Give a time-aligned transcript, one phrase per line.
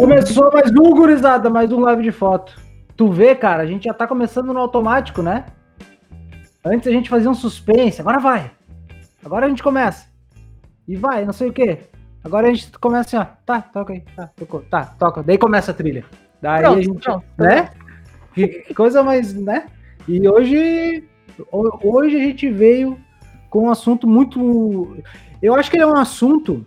[0.00, 2.54] Começou mais um, gurizada, mais um live de foto.
[2.98, 5.46] Tu vê, cara, a gente já tá começando no automático, né?
[6.62, 8.50] Antes a gente fazia um suspense, agora vai.
[9.24, 10.06] Agora a gente começa.
[10.86, 11.78] E vai, não sei o quê.
[12.22, 13.36] Agora a gente começa assim, ó.
[13.46, 14.02] Tá, toca aí.
[14.14, 14.60] Tá, tocou.
[14.70, 15.22] Tá, toca.
[15.22, 16.04] Daí começa a trilha.
[16.42, 17.00] Daí Pronto, a gente.
[17.02, 17.24] pronto.
[17.38, 17.70] Né?
[18.34, 19.64] Que coisa mais, né?
[20.06, 21.04] E hoje.
[21.50, 22.98] ho- Hoje a gente veio
[23.48, 24.98] com um assunto muito.
[25.40, 26.66] Eu acho que ele é um assunto.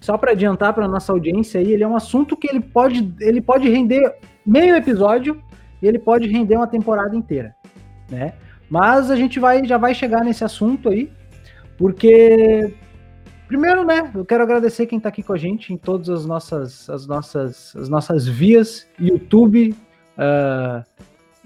[0.00, 3.40] Só para adiantar para nossa audiência aí, ele é um assunto que ele pode, ele
[3.40, 4.14] pode render
[4.46, 5.42] meio episódio
[5.82, 7.54] e ele pode render uma temporada inteira,
[8.10, 8.34] né?
[8.70, 11.10] Mas a gente vai já vai chegar nesse assunto aí,
[11.76, 12.72] porque
[13.46, 16.88] primeiro, né, eu quero agradecer quem está aqui com a gente em todas as nossas
[16.90, 19.74] as nossas as nossas vias, YouTube,
[20.16, 20.84] ah,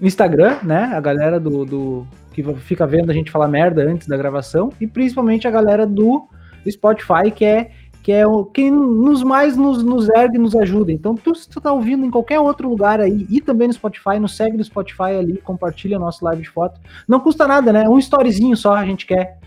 [0.01, 0.91] Instagram, né?
[0.93, 4.87] A galera do, do que fica vendo a gente falar merda antes da gravação e
[4.87, 6.27] principalmente a galera do
[6.69, 7.71] Spotify que é
[8.03, 10.91] que é o quem nos mais nos, nos ergue e nos ajuda.
[10.91, 14.19] Então, tu, se tu tá ouvindo em qualquer outro lugar aí e também no Spotify,
[14.19, 16.81] nos segue no Spotify ali, compartilha nosso live de foto.
[17.07, 17.87] Não custa nada, né?
[17.87, 19.39] Um storyzinho só a gente quer,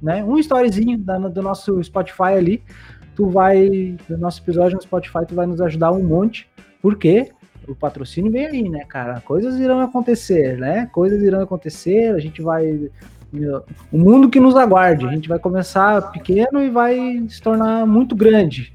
[0.00, 0.22] né?
[0.22, 2.62] Um storyzinho da, do nosso Spotify ali,
[3.14, 6.46] tu vai, do nosso episódio no Spotify, tu vai nos ajudar um monte,
[6.82, 7.32] porque
[7.66, 9.22] o patrocínio vem aí, né, cara?
[9.22, 10.86] Coisas irão acontecer, né?
[10.92, 12.90] Coisas irão acontecer, a gente vai
[13.92, 15.06] o mundo que nos aguarde.
[15.06, 18.72] A gente vai começar pequeno e vai se tornar muito grande.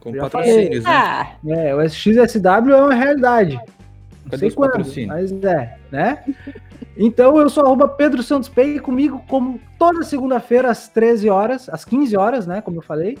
[0.00, 0.90] Com Já patrocínios, né?
[0.90, 3.54] Ah, É, o XSW é uma realidade.
[3.54, 6.24] Não Cadê sei os quando, mas é, né?
[6.96, 11.84] Então eu sou arroba Pedro Santos Pay comigo como toda segunda-feira às 13 horas, às
[11.84, 12.60] 15 horas, né?
[12.60, 13.18] Como eu falei.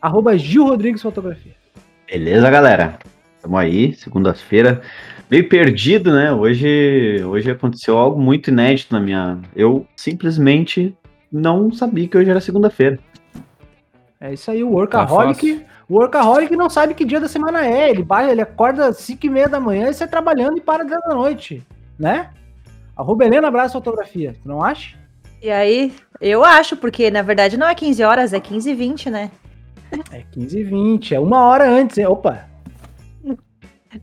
[0.00, 1.52] Arroba Gil Rodrigues Fotografia.
[2.10, 2.98] Beleza, galera?
[3.42, 4.80] Tamo aí, segunda-feira.
[5.30, 6.32] Meio perdido, né?
[6.32, 9.40] Hoje, hoje aconteceu algo muito inédito na minha.
[9.54, 10.96] Eu simplesmente
[11.32, 12.98] não sabia que hoje era segunda-feira.
[14.20, 15.54] É isso aí, o Workaholic.
[15.54, 17.90] Tá o Workaholic não sabe que dia da semana é.
[17.90, 20.84] Ele vai, ele acorda às 5 e meia da manhã e sai trabalhando e para
[20.84, 21.62] 10 da noite,
[21.98, 22.30] né?
[22.96, 24.96] Arroba Helena Abraço Fotografia, tu não acha?
[25.42, 29.10] e aí, eu acho, porque na verdade não é 15 horas, é 15 e 20,
[29.10, 29.30] né?
[30.10, 31.98] É 15 e 20, é uma hora antes.
[31.98, 32.06] hein?
[32.06, 32.48] Opa!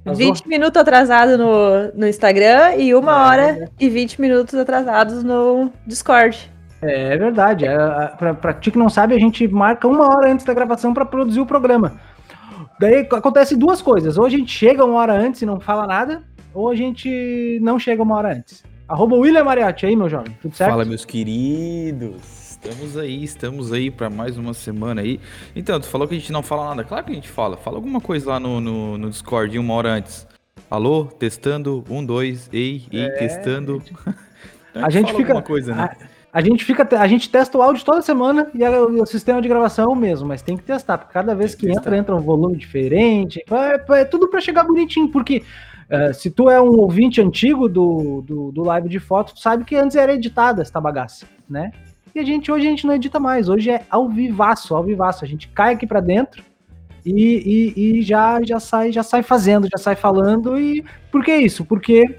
[0.03, 0.25] Vazou?
[0.25, 3.67] 20 minutos atrasado no, no Instagram e uma É, hora né?
[3.79, 6.51] e 20 minutos atrasados no Discord.
[6.81, 7.65] É verdade.
[7.65, 10.53] É, a- pra, pra ti que não sabe, a gente marca uma hora antes da
[10.53, 11.93] gravação para produzir o programa.
[12.79, 14.17] Daí acontece duas coisas.
[14.17, 16.23] Ou a gente chega uma hora antes e não fala nada,
[16.53, 18.63] ou a gente não chega uma hora antes.
[18.87, 20.35] Arroba William Mariatti aí, meu jovem.
[20.41, 20.71] Tudo certo?
[20.71, 22.42] Fala, meus queridos.
[22.63, 25.19] Estamos aí, estamos aí para mais uma semana aí.
[25.55, 26.83] Então, tu falou que a gente não fala nada.
[26.83, 27.57] Claro que a gente fala.
[27.57, 30.25] Fala alguma coisa lá no, no, no Discord uma hora antes.
[30.71, 33.81] Alô, testando, um, dois, ei, ei, testando.
[34.75, 35.89] Então A gente fala fica- alguma coisa, né?
[36.33, 39.47] A gente fica, a gente testa o áudio toda semana e a- o sistema de
[39.47, 42.15] gravação é o mesmo, mas tem que testar, porque cada vez que que entra, entra
[42.15, 43.39] um volume diferente.
[43.51, 45.43] É, é tudo para chegar bonitinho, porque
[45.91, 49.63] eh, se tu é um ouvinte antigo do, do, do live de foto, tu sabe
[49.63, 51.69] que antes era editada essa bagaça, né?
[52.15, 55.23] E a gente hoje a gente não edita mais, hoje é ao vivaço, ao vivaço.
[55.25, 56.43] A gente cai aqui para dentro
[57.05, 60.59] e, e, e já, já sai já sai fazendo, já sai falando.
[60.59, 61.65] E por que isso?
[61.65, 62.17] Porque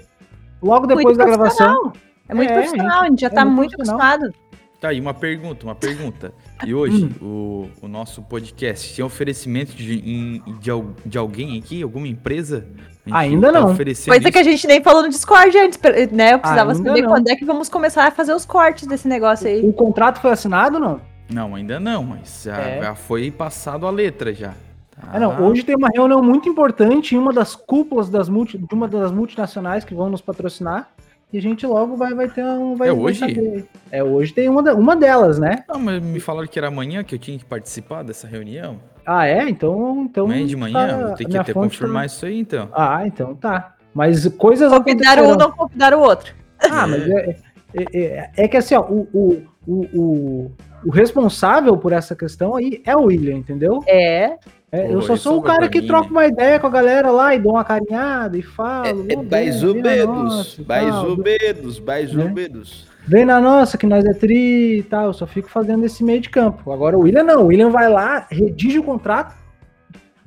[0.61, 1.67] logo depois Muito da gravação.
[1.67, 1.93] profissional.
[2.27, 4.33] É muito É, profissional, a gente já é tá muito acostumado.
[4.81, 6.33] Tá aí uma pergunta, uma pergunta.
[6.65, 7.69] E hoje, Hum.
[7.81, 10.71] o, o nosso podcast tem oferecimento de, de,
[11.05, 12.67] de alguém aqui, alguma empresa?
[13.11, 13.67] A gente Ainda tá não.
[13.75, 14.49] Coisa que a isso?
[14.49, 15.79] gente nem falou no Discord antes,
[16.11, 16.33] né?
[16.33, 17.09] Eu precisava Ainda saber não.
[17.09, 19.61] quando é que vamos começar a fazer os cortes desse negócio aí.
[19.67, 20.99] O contrato foi assinado não?
[21.29, 22.81] Não, ainda não, mas já, É.
[22.81, 24.53] já foi passado a letra já.
[24.91, 25.09] Tá?
[25.13, 28.73] É, não, hoje tem uma reunião muito importante em uma das cúpulas das multi, de
[28.73, 30.89] uma das multinacionais que vão nos patrocinar.
[31.33, 32.75] E a gente logo vai, vai ter um.
[32.75, 33.19] Vai, É hoje?
[33.19, 33.65] saber.
[33.91, 35.63] É hoje tem uma, uma delas, né?
[35.67, 38.77] Não, mas me falaram que era amanhã que eu tinha que participar dessa reunião.
[39.05, 39.47] Ah, é?
[39.49, 40.03] Então.
[40.09, 40.73] então Amanhã de manhã?
[40.73, 42.69] tá- a que até confirmar tá- isso aí, então.
[42.73, 43.75] Ah, então tá.
[43.93, 46.33] Mas coisas Convidar um, não convidar o outro.
[46.59, 47.37] Ah, mas é,
[47.73, 50.51] é, é- é que assim, ó, o, o, o, o,
[50.85, 53.81] o responsável por essa questão aí é o William, entendeu?
[53.87, 54.37] É.
[54.71, 57.33] É, Pô, eu só sou o cara que troca uma ideia com a galera lá
[57.33, 58.85] e dou uma carinhada e falo.
[58.87, 62.27] É, "Ô, vem, vem na nossa e tal, bedos, mais Né?
[62.27, 62.87] bedos.
[63.07, 65.05] Vem na nossa, que nós é tri e tal.
[65.07, 66.71] Eu só fico fazendo esse meio de campo.
[66.71, 67.43] Agora o William não.
[67.43, 69.35] O William vai lá, redige o contrato,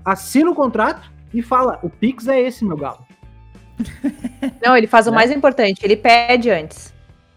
[0.05, 3.07] assina o contrato e fala: o Pix é esse, meu galo.
[4.65, 5.17] Não, ele faz o Né?
[5.17, 6.93] mais importante, ele pede antes.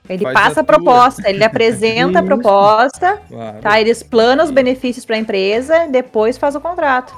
[0.10, 3.60] Ele Faz passa a a proposta, ele apresenta a proposta, Claro.
[3.62, 3.80] tá?
[3.80, 7.16] Ele explana os benefícios para a empresa, depois faz o contrato.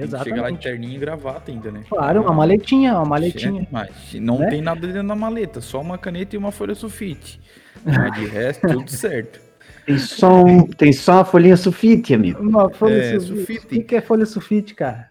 [0.00, 0.62] Tem que chegar lá de Exatamente.
[0.62, 1.80] terninho e gravata ainda, né?
[1.88, 3.62] Claro, uma maletinha, uma maletinha.
[3.62, 4.48] É, Mas não Né?
[4.50, 7.40] tem nada dentro da maleta, só uma caneta e uma folha sulfite.
[7.84, 9.40] Mas de resto, tudo certo.
[9.86, 12.42] Tem só, um- tem só uma folhinha sulfite, amigo.
[12.42, 13.26] Uma folha É, sulfite.
[13.60, 13.78] sulfite.
[13.78, 15.10] O que é folha sulfite, cara?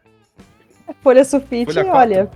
[1.01, 2.29] Folha sulfite, Folha olha.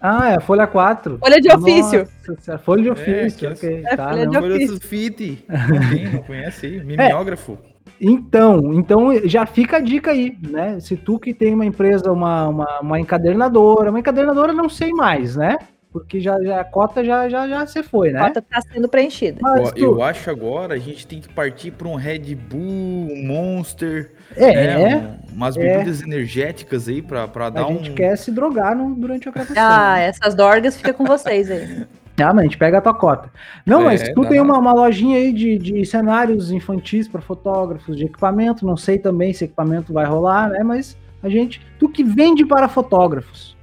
[0.00, 1.18] Ah, é a folha 4.
[1.18, 2.06] Folha de ofício.
[2.28, 3.82] Nossa, folha de ofício, que é ok.
[3.84, 4.30] é tá, folha não.
[4.32, 4.68] de Folha ofício.
[4.74, 5.44] sulfite.
[5.48, 6.84] Não tem, não conhece aí?
[6.84, 7.58] Mimeógrafo.
[8.00, 10.78] Então, então já fica a dica aí, né?
[10.80, 15.36] Se tu que tem uma empresa, uma, uma, uma encadernadora, uma encadernadora não sei mais,
[15.36, 15.58] né?
[15.90, 18.20] Porque já, já a cota já, já, já se foi, A né?
[18.28, 19.38] cota tá sendo preenchida.
[19.40, 23.26] Mas tu- eu acho agora a gente tem que partir para um Red Bull, um
[23.26, 24.82] Monster, é, né?
[24.92, 25.60] é, um- umas é.
[25.60, 27.78] bebidas energéticas aí para a dar um.
[27.78, 29.56] gente quer se drogar no- durante a gravação.
[29.58, 31.84] Ah, essas dorgas fica com vocês aí.
[32.22, 33.30] Ah, mas a gente pega a tua cota.
[33.64, 37.20] Não, É, mas tu dá tem uma, uma lojinha aí de, de cenários infantis para
[37.20, 38.66] fotógrafos, de equipamento.
[38.66, 40.62] Não sei também se equipamento vai rolar, né?
[40.62, 41.60] Mas a gente.
[41.78, 43.56] Tu que vende para fotógrafos.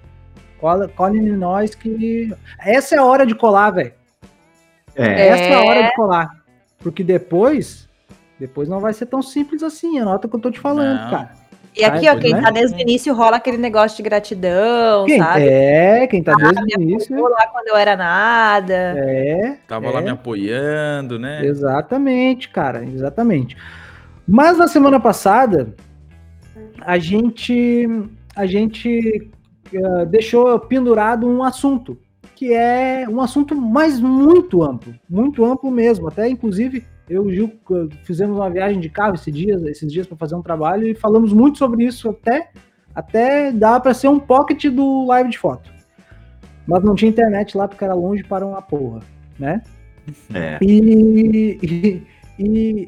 [0.59, 2.33] Cola, colhe em nós que.
[2.59, 3.93] Essa é a hora de colar, velho.
[4.95, 6.43] É, Essa é a hora de colar.
[6.79, 7.85] Porque depois.
[8.39, 9.99] Depois não vai ser tão simples assim.
[9.99, 11.09] Anota o que eu tô te falando, Não.
[11.09, 11.33] cara.
[11.75, 12.41] E aqui, Ai, ó, quem né?
[12.41, 15.45] tá desde o início rola aquele negócio de gratidão, Quem, sabe?
[15.45, 17.21] é, quem tá desde o início.
[17.21, 18.95] lá quando eu era nada.
[18.97, 19.57] É.
[19.67, 19.91] Tava é.
[19.91, 21.45] lá me apoiando, né?
[21.45, 23.57] Exatamente, cara, exatamente.
[24.27, 25.75] Mas na semana passada
[26.81, 27.87] a gente
[28.35, 29.29] a gente
[29.73, 31.97] eh, deixou pendurado um assunto
[32.35, 36.07] que é um assunto mais muito amplo, muito amplo mesmo.
[36.07, 39.91] Até inclusive eu e o Gil eh, fizemos uma viagem de carro esses dias, esses
[39.91, 42.49] dias para fazer um trabalho e falamos muito sobre isso até
[42.93, 45.69] até dá para ser um pocket do live de foto.
[46.65, 49.01] Mas não tinha internet lá porque era longe para uma porra,
[49.37, 49.61] né?
[50.33, 50.57] é.
[50.61, 52.03] E, e,
[52.39, 52.87] e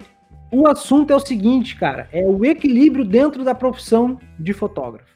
[0.51, 5.13] o assunto é o seguinte, cara, é o equilíbrio dentro da profissão de fotógrafo,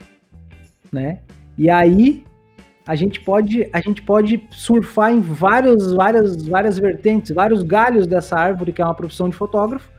[0.91, 1.19] né?
[1.57, 2.23] E aí
[2.91, 8.37] a gente pode a gente pode surfar em várias várias várias vertentes, vários galhos dessa
[8.37, 9.89] árvore que é uma profissão de fotógrafo,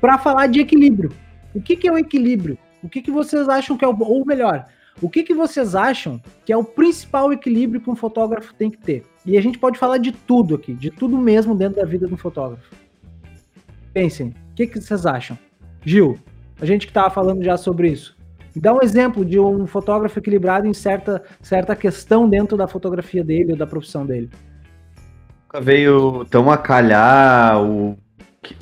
[0.00, 1.12] para falar de equilíbrio.
[1.54, 2.56] O que, que é o equilíbrio?
[2.82, 4.64] O que, que vocês acham que é o ou melhor?
[5.02, 8.78] O que, que vocês acham que é o principal equilíbrio que um fotógrafo tem que
[8.78, 9.04] ter?
[9.26, 12.14] E a gente pode falar de tudo aqui, de tudo mesmo dentro da vida de
[12.14, 12.74] um fotógrafo.
[13.92, 15.38] Pensem, o que, que vocês acham?
[15.84, 16.18] Gil,
[16.58, 18.16] a gente que estava falando já sobre isso.
[18.54, 23.22] Me dá um exemplo de um fotógrafo equilibrado em certa, certa questão dentro da fotografia
[23.22, 24.28] dele ou da profissão dele.
[25.44, 27.98] Nunca veio tão a calhar o,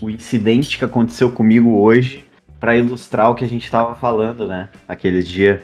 [0.02, 2.25] o incidente que aconteceu comigo hoje
[2.61, 4.69] para ilustrar o que a gente tava falando, né?
[4.87, 5.61] Aqueles dias.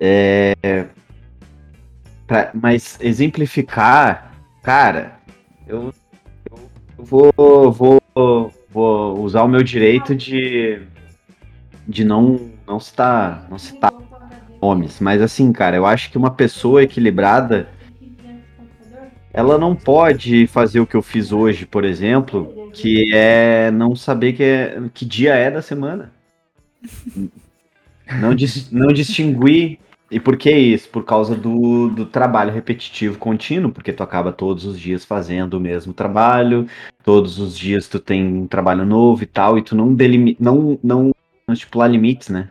[0.00, 0.86] É,
[2.26, 4.32] pra- mas exemplificar,
[4.62, 5.18] cara,
[5.66, 5.92] eu,
[6.50, 6.58] eu,
[6.96, 7.72] eu vou,
[8.14, 10.80] vou, vou usar o meu direito de,
[11.86, 13.92] de não, não citar, não citar
[14.60, 17.68] nomes, mas assim, cara, eu acho que uma pessoa equilibrada
[19.32, 24.32] ela não pode fazer o que eu fiz hoje, por exemplo, que é não saber
[24.32, 26.12] que, é, que dia é da semana.
[28.20, 29.78] Não, dis- não distinguir.
[30.10, 30.88] E por que isso?
[30.88, 35.60] Por causa do, do trabalho repetitivo contínuo, porque tu acaba todos os dias fazendo o
[35.60, 36.66] mesmo trabalho,
[37.04, 40.78] todos os dias tu tem um trabalho novo e tal, e tu não, delimi não,
[40.82, 41.12] não,
[41.46, 42.48] não estipular limites, né?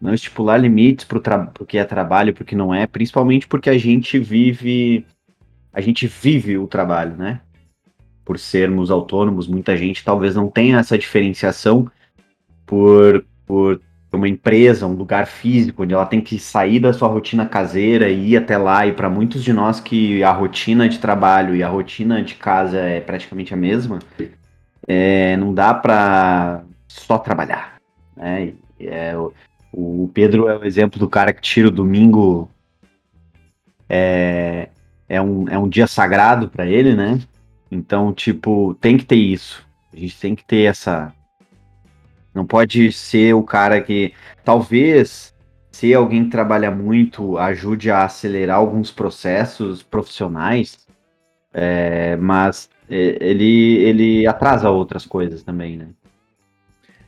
[0.00, 3.78] Não estipular limites tra pro que é trabalho, pro que não é, principalmente porque a
[3.78, 5.06] gente vive
[5.74, 7.40] a gente vive o trabalho, né?
[8.24, 11.90] Por sermos autônomos, muita gente talvez não tenha essa diferenciação
[12.64, 13.80] por, por
[14.12, 18.30] uma empresa, um lugar físico, onde ela tem que sair da sua rotina caseira e
[18.30, 18.86] ir até lá.
[18.86, 22.78] E para muitos de nós que a rotina de trabalho e a rotina de casa
[22.78, 23.98] é praticamente a mesma,
[24.86, 27.78] é, não dá para só trabalhar,
[28.16, 28.54] né?
[28.78, 29.14] É,
[29.76, 32.48] o, Pedro é o exemplo do cara que tira o domingo
[33.88, 34.68] é,
[35.08, 37.20] é um, é um dia sagrado para ele, né?
[37.70, 39.66] Então, tipo, tem que ter isso.
[39.92, 41.12] A gente tem que ter essa.
[42.32, 44.12] Não pode ser o cara que.
[44.44, 45.34] Talvez,
[45.72, 50.86] se alguém que trabalha muito, ajude a acelerar alguns processos profissionais,
[51.52, 55.88] é, mas é, ele, ele atrasa outras coisas também, né?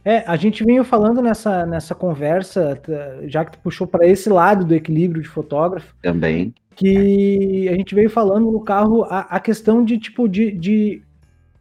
[0.09, 2.81] É, a gente veio falando nessa, nessa conversa,
[3.27, 6.55] já que tu puxou para esse lado do equilíbrio de fotógrafo, Também.
[6.77, 11.03] que a gente veio falando no carro a, a questão de tipo de, de,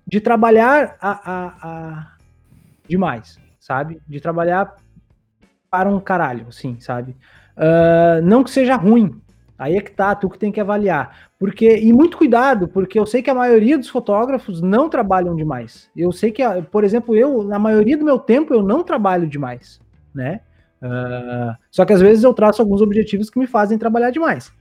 [0.05, 2.07] de trabalhar a, a, a-
[2.87, 3.99] demais, sabe?
[4.07, 4.75] De trabalhar
[5.71, 7.15] para um caralho, assim, sabe?
[7.57, 9.19] Ah, não que seja ruim.
[9.57, 11.29] Aí é que tá, tu que tem que avaliar.
[11.39, 15.89] Porque, e muito cuidado, porque eu sei que a maioria dos fotógrafos não trabalham demais.
[15.95, 19.79] Eu sei que, por exemplo, eu, na maioria do meu tempo, eu não trabalho demais,
[20.13, 20.41] né?
[20.81, 24.51] Ah, só que às vezes eu traço alguns objetivos que me fazem trabalhar demais.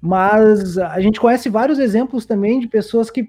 [0.00, 3.28] Mas a gente conhece vários exemplos também de pessoas que,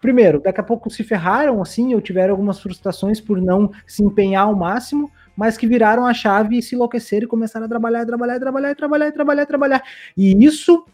[0.00, 4.44] primeiro, daqui a pouco se ferraram assim, ou tiveram algumas frustrações por não se empenhar
[4.44, 8.40] ao máximo, mas que viraram a chave e se enlouqueceram e começaram a trabalhar, trabalhar,
[8.40, 9.82] trabalhar, trabalhar, trabalhar, trabalhar.
[10.16, 10.84] E isso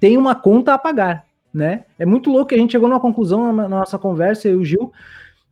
[0.00, 1.84] tem uma conta a pagar, né?
[1.98, 4.64] É muito louco que a gente chegou numa conclusão na nossa conversa, eu e o
[4.64, 4.92] Gil,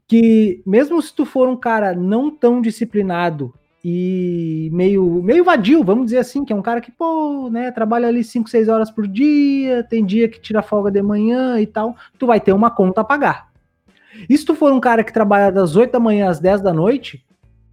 [0.08, 3.52] que mesmo se tu for um cara não tão disciplinado
[3.84, 8.08] e meio, meio vadio, vamos dizer assim, que é um cara que, pô, né, trabalha
[8.08, 11.94] ali 5, 6 horas por dia, tem dia que tira folga de manhã e tal,
[12.18, 13.48] tu vai ter uma conta a pagar.
[14.28, 16.72] E se tu for um cara que trabalha das 8 da manhã às 10 da
[16.72, 17.24] noite,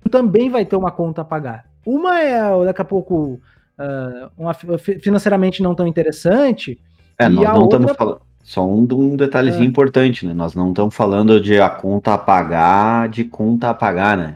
[0.10, 1.66] também vai ter uma conta a pagar.
[1.86, 3.40] Uma é, daqui a pouco,
[3.78, 6.80] uh, uma, financeiramente não tão interessante.
[7.18, 7.80] É, nós não outra...
[7.80, 8.22] estamos falando.
[8.44, 9.68] Só um, um detalhezinho é.
[9.68, 10.34] importante, né?
[10.34, 14.36] Nós não estamos falando de a conta a pagar, de conta a pagar, né?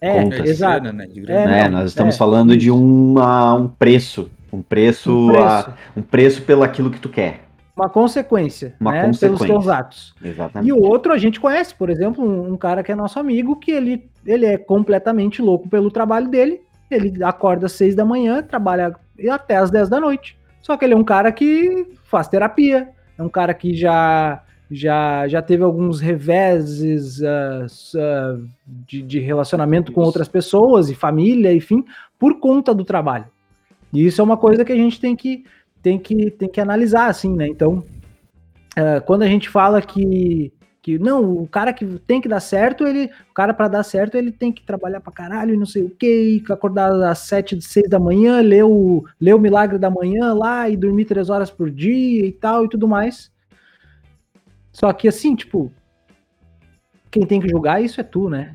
[0.00, 0.50] É, contas.
[0.50, 0.92] exato.
[0.92, 1.08] Né?
[1.28, 1.68] É, né?
[1.68, 5.44] Nós estamos é, falando de uma, um preço, um preço, um preço.
[5.44, 7.44] A, um preço pelo aquilo que tu quer.
[7.76, 9.46] Uma consequência, uma né, consequência.
[9.46, 10.14] pelos teus atos.
[10.22, 10.68] Exatamente.
[10.68, 13.56] E o outro a gente conhece, por exemplo, um, um, cara que é nosso amigo,
[13.56, 16.60] que ele, ele é completamente louco pelo trabalho dele.
[16.90, 18.94] Ele acorda às seis da manhã, trabalha
[19.30, 20.36] até às dez da noite.
[20.62, 22.88] Só que ele é um cara que faz terapia,
[23.18, 29.92] é um cara que já já, já teve alguns reveses uh, uh, de, de, relacionamento
[29.92, 31.84] com outras pessoas e família, enfim,
[32.18, 33.26] por conta do trabalho.
[33.92, 35.44] E isso é uma coisa que a gente tem que,
[35.82, 37.46] tem que, tem que analisar, assim, né?
[37.46, 37.84] Então,
[38.76, 40.52] uh, quando a gente fala que,
[40.84, 44.16] que não, o cara que tem que dar certo, ele, o cara para dar certo,
[44.16, 47.88] ele tem que trabalhar para caralho e não sei o que, acordar às sete, seis
[47.88, 51.70] da manhã, ler o, ler o Milagre da Manhã lá e dormir três horas por
[51.70, 53.32] dia e tal e tudo mais.
[54.72, 55.72] Só que assim, tipo,
[57.10, 58.54] quem tem que julgar isso é tu, né?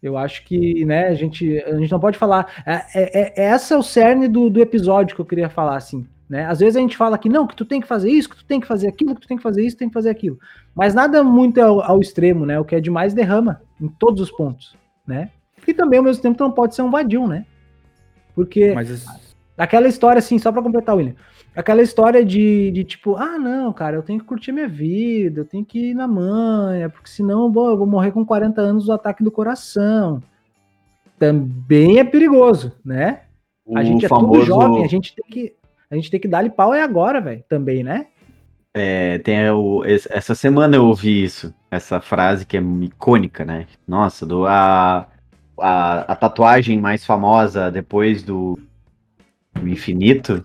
[0.00, 2.62] Eu acho que, né, a gente, a gente não pode falar.
[2.64, 6.06] É, é, é, essa é o cerne do, do episódio que eu queria falar, assim.
[6.32, 6.46] Né?
[6.46, 8.46] Às vezes a gente fala que não, que tu tem que fazer isso, que tu
[8.46, 10.38] tem que fazer aquilo, que tu tem que fazer isso, tem que fazer aquilo.
[10.74, 12.58] Mas nada muito ao, ao, extremo, né?
[12.58, 14.74] O que é demais derrama em todos os pontos,
[15.06, 15.28] né?
[15.68, 17.44] E também, ao mesmo tempo, tu não pode ser um vadio, né?
[18.34, 19.04] Porque Mas...
[19.58, 21.14] aquela história, assim, só para completar, William,
[21.54, 25.44] Aquela história de, de tipo, ah, não, cara, eu tenho que curtir minha vida, eu
[25.44, 28.92] tenho que ir na manha, porque senão bom, eu vou morrer com 40 anos do
[28.92, 30.22] ataque do coração.
[31.18, 33.24] Também é perigoso, né?
[33.66, 34.32] O a gente é famoso...
[34.32, 35.54] tudo jovem, a gente tem que,
[35.92, 38.06] a gente tem que dar-lhe pau é agora, velho, também, né?
[38.74, 43.66] É, tem o, essa semana eu ouvi isso, essa frase que é icônica, né?
[43.86, 45.06] Nossa, do, a,
[45.60, 48.58] a, a tatuagem mais famosa depois do,
[49.54, 50.44] do infinito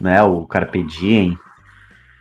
[0.00, 0.22] né?
[0.22, 1.38] O Carpe Diem,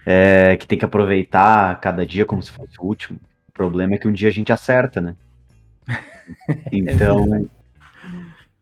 [0.05, 3.19] é, que tem que aproveitar cada dia como se fosse o último.
[3.47, 5.15] O problema é que um dia a gente acerta, né?
[6.71, 7.47] Então,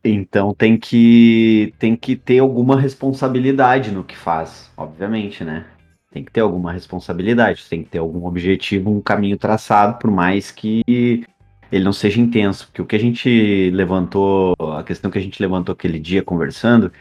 [0.04, 5.66] então tem que tem que ter alguma responsabilidade no que faz, obviamente, né?
[6.12, 10.52] Tem que ter alguma responsabilidade, tem que ter algum objetivo, um caminho traçado, por mais
[10.52, 11.26] que
[11.72, 12.68] ele não seja intenso.
[12.68, 16.92] Porque o que a gente levantou, a questão que a gente levantou aquele dia conversando,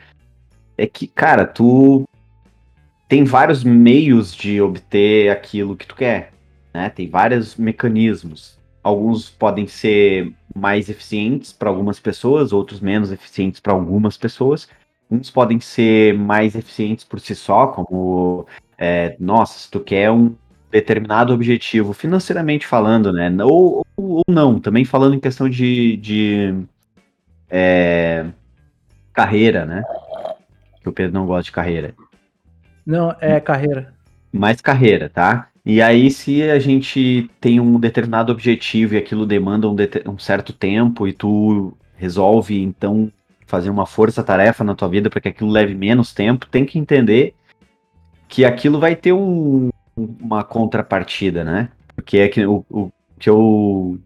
[0.78, 2.04] é que, cara, tu
[3.06, 6.32] tem vários meios de obter aquilo que tu quer,
[6.72, 6.88] né?
[6.88, 8.58] Tem vários mecanismos.
[8.82, 14.68] Alguns podem ser mais eficientes para algumas pessoas, outros menos eficientes para algumas pessoas.
[15.10, 18.46] Uns podem ser mais eficientes por si só, como,
[18.78, 20.34] é, nossa, se tu quer um
[20.70, 23.30] determinado objetivo, financeiramente falando, né?
[23.44, 26.54] Ou, ou, ou não, também falando em questão de, de
[27.50, 28.24] é,
[29.12, 29.82] carreira, né?
[30.82, 31.94] que o Pedro não gosta de carreira.
[32.84, 33.94] Não, é carreira.
[34.32, 35.48] Mais carreira, tá?
[35.64, 39.76] E aí, se a gente tem um determinado objetivo e aquilo demanda um,
[40.08, 43.12] um certo tempo e tu resolve, então,
[43.46, 47.34] fazer uma força-tarefa na tua vida para que aquilo leve menos tempo, tem que entender
[48.26, 51.68] que aquilo vai ter um, uma contrapartida, né?
[51.94, 54.00] Porque é que o, o que eu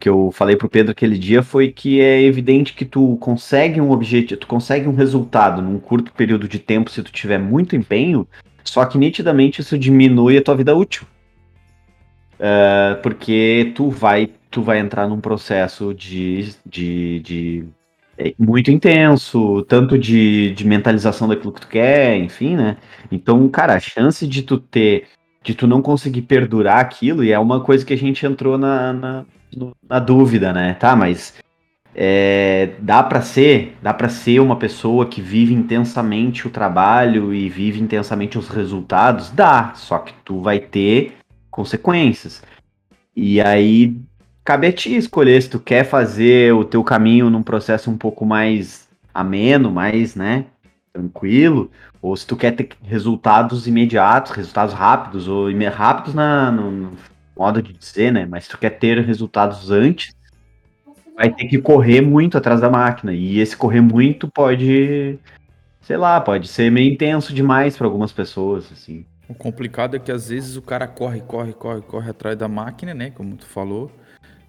[0.00, 3.90] que eu falei pro Pedro aquele dia foi que é evidente que tu consegue um
[3.90, 8.26] objetivo, tu consegue um resultado num curto período de tempo se tu tiver muito empenho,
[8.70, 11.06] só que nitidamente isso diminui a tua vida útil.
[12.34, 17.64] Uh, porque tu vai, tu vai entrar num processo de, de, de
[18.16, 22.76] é, muito intenso, tanto de, de mentalização daquilo que tu quer, enfim, né?
[23.10, 25.06] Então, cara, a chance de tu ter,
[25.42, 28.92] de tu não conseguir perdurar aquilo, e é uma coisa que a gente entrou na,
[28.92, 29.24] na
[29.88, 30.74] na dúvida, né?
[30.74, 31.34] Tá, mas
[31.94, 37.48] é, dá para ser, dá para ser uma pessoa que vive intensamente o trabalho e
[37.48, 39.72] vive intensamente os resultados, dá.
[39.74, 41.16] Só que tu vai ter
[41.50, 42.42] consequências.
[43.16, 43.96] E aí
[44.44, 48.24] cabe a ti escolher se tu quer fazer o teu caminho num processo um pouco
[48.24, 50.46] mais ameno, mais, né,
[50.92, 56.92] tranquilo, ou se tu quer ter resultados imediatos, resultados rápidos, ou rápidos na, no,
[57.36, 58.26] modo de dizer, né?
[58.26, 60.14] Mas tu quer ter resultados antes,
[61.18, 63.12] vai ter que correr muito atrás da máquina.
[63.12, 65.18] E esse correr muito pode,
[65.80, 69.04] sei lá, pode ser meio intenso demais para algumas pessoas, assim.
[69.28, 72.94] O complicado é que às vezes o cara corre, corre, corre, corre atrás da máquina,
[72.94, 73.10] né?
[73.10, 73.90] Como tu falou.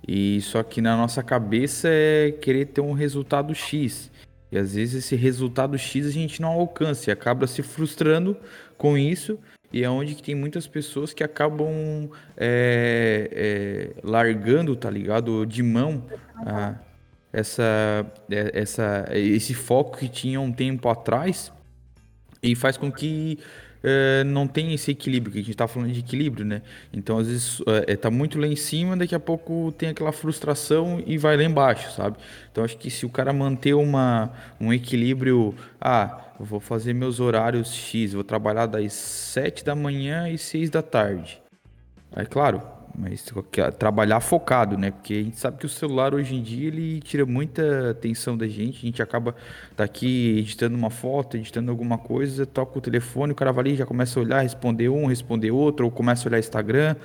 [0.07, 4.11] E só que na nossa cabeça é querer ter um resultado X.
[4.51, 8.37] E às vezes esse resultado X a gente não alcança e acaba se frustrando
[8.77, 9.39] com isso.
[9.71, 15.45] E é onde que tem muitas pessoas que acabam é, é, largando, tá ligado?
[15.45, 16.03] De mão
[16.35, 16.75] a,
[17.31, 21.51] essa, é, essa, esse foco que tinha um tempo atrás
[22.41, 23.37] e faz com que
[23.83, 26.61] é, não tem esse equilíbrio, que a gente está falando de equilíbrio, né?
[26.91, 31.01] Então, às vezes, é, tá muito lá em cima, daqui a pouco tem aquela frustração
[31.05, 32.17] e vai lá embaixo, sabe?
[32.51, 37.73] Então, acho que se o cara manter uma, um equilíbrio, ah, vou fazer meus horários
[37.73, 41.41] X, vou trabalhar das 7 da manhã e 6 da tarde.
[42.15, 42.61] Aí, claro,
[42.97, 43.25] mas
[43.77, 44.91] trabalhar focado, né?
[44.91, 48.47] Porque a gente sabe que o celular hoje em dia ele tira muita atenção da
[48.47, 48.77] gente.
[48.77, 49.35] A gente acaba
[49.75, 53.85] tá editando uma foto, editando alguma coisa, toca o telefone, o cara vai ali já
[53.85, 56.95] começa a olhar, responder um, responder outro, ou começa a olhar Instagram,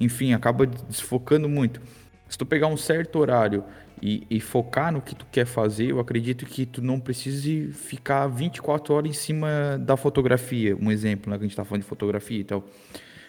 [0.00, 1.80] enfim, acaba desfocando muito.
[2.28, 3.62] Se tu pegar um certo horário
[4.02, 8.26] e, e, focar no que tu quer fazer, eu acredito que tu não precise ficar
[8.26, 10.76] 24 horas em cima da fotografia.
[10.76, 12.64] Um exemplo, né, que a gente está falando de fotografia e tal.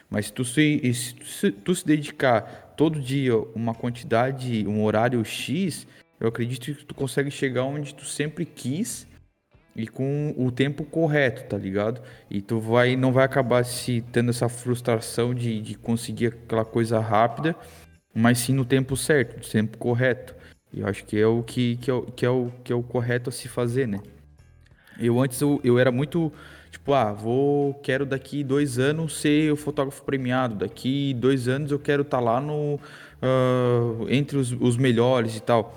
[0.09, 5.87] Mas tu se, se tu se dedicar todo dia uma quantidade, um horário X,
[6.19, 9.07] eu acredito que tu consegue chegar onde tu sempre quis
[9.75, 12.01] e com o tempo correto, tá ligado?
[12.29, 16.99] E tu vai não vai acabar se tendo essa frustração de, de conseguir aquela coisa
[16.99, 17.55] rápida,
[18.13, 20.34] mas sim no tempo certo, no tempo correto.
[20.75, 22.75] E eu acho que é o que, que, é, o, que, é o, que é
[22.75, 24.01] o correto a se fazer, né?
[24.99, 26.31] Eu antes eu, eu era muito
[26.75, 30.55] Tipo, ah, vou, quero daqui dois anos ser o fotógrafo premiado.
[30.55, 35.41] Daqui dois anos eu quero estar tá lá no uh, entre os, os, melhores e
[35.41, 35.73] tal.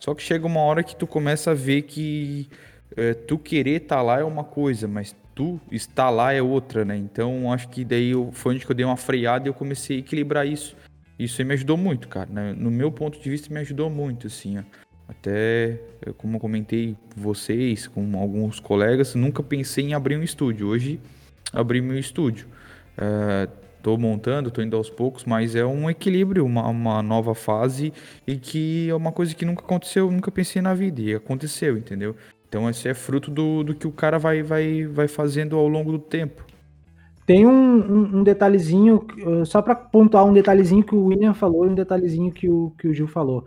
[0.00, 2.48] Só que chega uma hora que tu começa a ver que
[2.92, 6.84] uh, tu querer estar tá lá é uma coisa, mas tu estar lá é outra,
[6.84, 6.96] né?
[6.96, 10.48] Então acho que daí foi onde eu dei uma freada e eu comecei a equilibrar
[10.48, 10.76] isso.
[11.20, 12.30] Isso aí me ajudou muito, cara.
[12.30, 12.54] Né?
[12.56, 14.62] No meu ponto de vista, me ajudou muito, assim, ó.
[15.06, 15.78] Até,
[16.16, 20.68] como eu comentei vocês, com alguns colegas, nunca pensei em abrir um estúdio.
[20.68, 20.98] Hoje,
[21.52, 22.46] abri meu estúdio.
[23.76, 27.92] Estou é, montando, estou indo aos poucos, mas é um equilíbrio, uma, uma, nova fase
[28.26, 32.16] e que é uma coisa que nunca aconteceu, nunca pensei na vida e aconteceu, entendeu?
[32.48, 35.92] Então, esse é fruto do, do que o cara vai, vai, vai fazendo ao longo
[35.92, 36.46] do tempo.
[37.30, 39.06] Tem um, um, um detalhezinho,
[39.46, 42.88] só para pontuar um detalhezinho que o William falou e um detalhezinho que o, que
[42.88, 43.44] o Gil falou.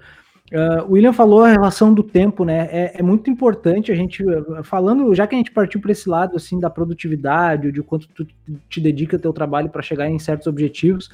[0.54, 2.69] Uh, o William falou a relação do tempo, né?
[2.72, 4.24] É, é, muito importante a gente,
[4.63, 8.26] falando, já que a gente partiu para esse lado assim da produtividade, de quanto tu
[8.69, 11.10] te dedica teu trabalho para chegar em certos objetivos,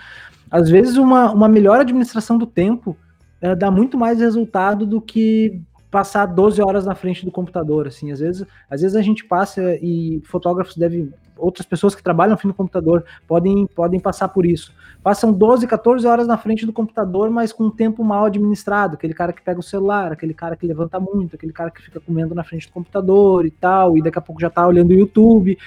[0.51, 2.95] às vezes uma, uma melhor administração do tempo
[3.41, 8.11] uh, dá muito mais resultado do que passar 12 horas na frente do computador, assim,
[8.11, 12.53] às vezes, às vezes a gente passa e fotógrafos devem, outras pessoas que trabalham no
[12.53, 14.73] computador podem, podem passar por isso.
[15.01, 19.13] Passam 12, 14 horas na frente do computador, mas com um tempo mal administrado, aquele
[19.13, 22.35] cara que pega o celular, aquele cara que levanta muito, aquele cara que fica comendo
[22.35, 25.57] na frente do computador e tal, e daqui a pouco já tá olhando o YouTube.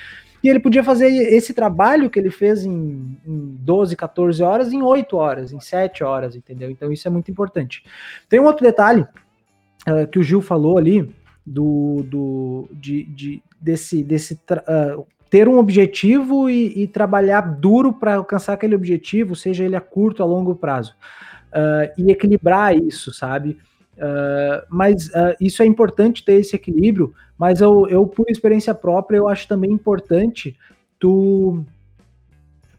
[0.43, 4.83] E ele podia fazer esse trabalho que ele fez em, em 12, 14 horas em
[4.83, 6.69] 8 horas, em 7 horas, entendeu?
[6.71, 7.85] Então isso é muito importante.
[8.29, 11.09] Tem um outro detalhe uh, que o Gil falou ali,
[11.45, 18.17] do, do de, de desse, desse uh, ter um objetivo e, e trabalhar duro para
[18.17, 20.95] alcançar aquele objetivo, seja ele a curto ou a longo prazo,
[21.49, 23.57] uh, e equilibrar isso, sabe?
[23.97, 29.17] Uh, mas uh, isso é importante ter esse equilíbrio, mas eu, eu, por experiência própria,
[29.17, 30.55] eu acho também importante
[30.99, 31.65] tu,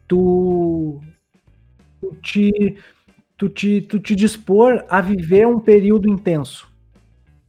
[0.06, 1.00] tu,
[2.00, 2.78] tu, te,
[3.36, 6.68] tu, te, tu te dispor a viver um período intenso,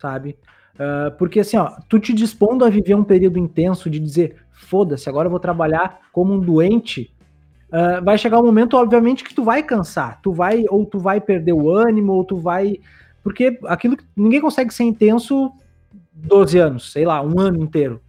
[0.01, 0.35] sabe?
[0.73, 5.07] Uh, porque assim, ó, tu te dispondo a viver um período intenso de dizer, foda-se,
[5.09, 7.13] agora eu vou trabalhar como um doente,
[7.69, 11.21] uh, vai chegar um momento, obviamente, que tu vai cansar, tu vai, ou tu vai
[11.21, 12.79] perder o ânimo, ou tu vai.
[13.23, 15.51] Porque aquilo que ninguém consegue ser intenso
[16.13, 18.01] 12 anos, sei lá, um ano inteiro.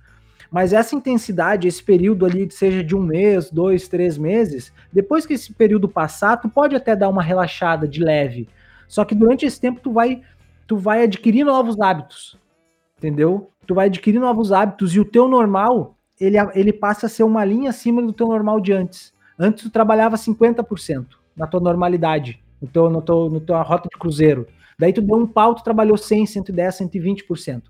[0.51, 5.35] Mas essa intensidade, esse período ali, seja de um mês, dois, três meses, depois que
[5.35, 8.49] esse período passar, tu pode até dar uma relaxada de leve.
[8.87, 10.23] Só que durante esse tempo tu vai,
[10.67, 12.39] tu vai adquirir novos hábitos
[12.99, 13.51] entendeu?
[13.67, 17.45] Tu vai adquirir novos hábitos e o teu normal, ele, ele passa a ser uma
[17.45, 19.13] linha acima do teu normal de antes.
[19.39, 23.99] Antes tu trabalhava 50% na tua normalidade, no teu, no teu, no tua rota de
[23.99, 24.47] cruzeiro.
[24.79, 27.63] Daí tu deu um pau, tu trabalhou 100, 110, 120%.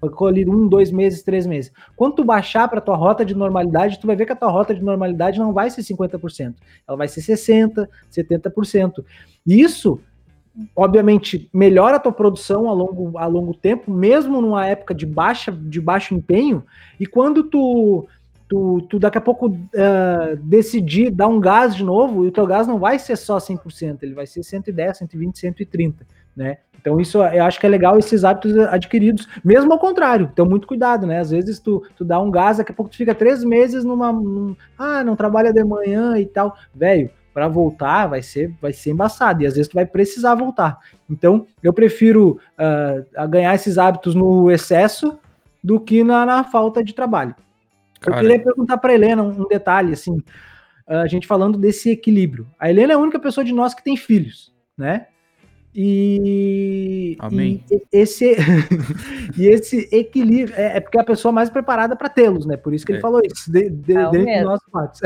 [0.00, 1.72] Ficou ali um, dois meses, três meses.
[1.96, 4.72] Quando tu baixar para tua rota de normalidade, tu vai ver que a tua rota
[4.72, 6.54] de normalidade não vai ser 50%.
[6.86, 9.04] Ela vai ser 60%, 70%.
[9.44, 10.00] Isso
[10.74, 15.52] obviamente, melhora a tua produção a longo, a longo tempo, mesmo numa época de, baixa,
[15.52, 16.64] de baixo empenho,
[16.98, 18.06] e quando tu,
[18.48, 22.46] tu, tu daqui a pouco uh, decidir dar um gás de novo, e o teu
[22.46, 26.58] gás não vai ser só 100%, ele vai ser 110, 120, 130, né?
[26.80, 30.66] Então isso eu acho que é legal esses hábitos adquiridos, mesmo ao contrário, então muito
[30.66, 31.18] cuidado, né?
[31.18, 34.12] Às vezes tu, tu dá um gás, daqui a pouco tu fica três meses numa,
[34.12, 38.90] num, ah, não trabalha de manhã e tal, velho, para voltar vai ser vai ser
[38.90, 40.76] embaçado e às vezes tu vai precisar voltar.
[41.08, 45.16] Então eu prefiro uh, ganhar esses hábitos no excesso
[45.62, 47.36] do que na, na falta de trabalho.
[48.00, 48.16] Cara.
[48.16, 50.20] Eu queria perguntar para Helena um, um detalhe assim,
[50.84, 52.44] a gente falando desse equilíbrio.
[52.58, 55.06] A Helena é a única pessoa de nós que tem filhos, né?
[55.74, 57.62] E, Amém.
[57.70, 58.34] e esse
[59.36, 62.56] e esse equilíbrio é, é, porque é a pessoa mais preparada para tê-los, né?
[62.56, 63.02] Por isso que ele é.
[63.02, 65.00] falou isso de, de, é dentro do nosso fatos.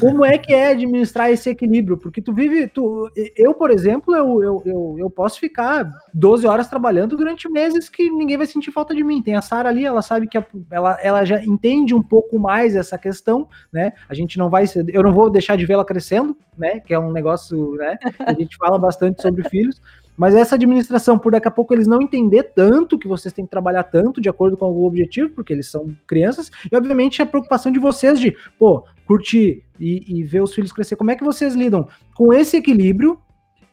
[0.00, 1.96] Como é que é administrar esse equilíbrio?
[1.96, 6.68] Porque tu vive, tu, eu por exemplo, eu, eu, eu, eu, posso ficar 12 horas
[6.68, 9.20] trabalhando durante meses que ninguém vai sentir falta de mim.
[9.20, 12.76] Tem a Sara ali, ela sabe que a, ela, ela já entende um pouco mais
[12.76, 13.92] essa questão, né?
[14.08, 16.78] A gente não vai, eu não vou deixar de vê-la crescendo, né?
[16.80, 17.98] Que é um negócio, né?
[18.20, 19.80] A gente fala bastante sobre filhos,
[20.16, 23.50] mas essa administração, por daqui a pouco eles não entender tanto que vocês têm que
[23.50, 27.72] trabalhar tanto de acordo com o objetivo, porque eles são crianças, e obviamente a preocupação
[27.72, 30.96] de vocês de, pô, curtir e, e ver os filhos crescer.
[30.96, 33.18] Como é que vocês lidam com esse equilíbrio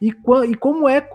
[0.02, 1.08] e, e como é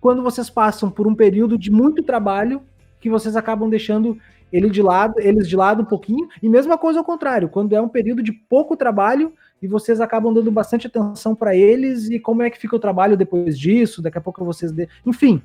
[0.00, 2.62] quando vocês passam por um período de muito trabalho
[2.98, 4.16] que vocês acabam deixando
[4.52, 7.80] ele de lado, eles de lado um pouquinho, e mesma coisa ao contrário, quando é
[7.80, 12.42] um período de pouco trabalho e vocês acabam dando bastante atenção para eles e como
[12.42, 14.88] é que fica o trabalho depois disso, daqui a pouco vocês, de...
[15.04, 15.42] enfim,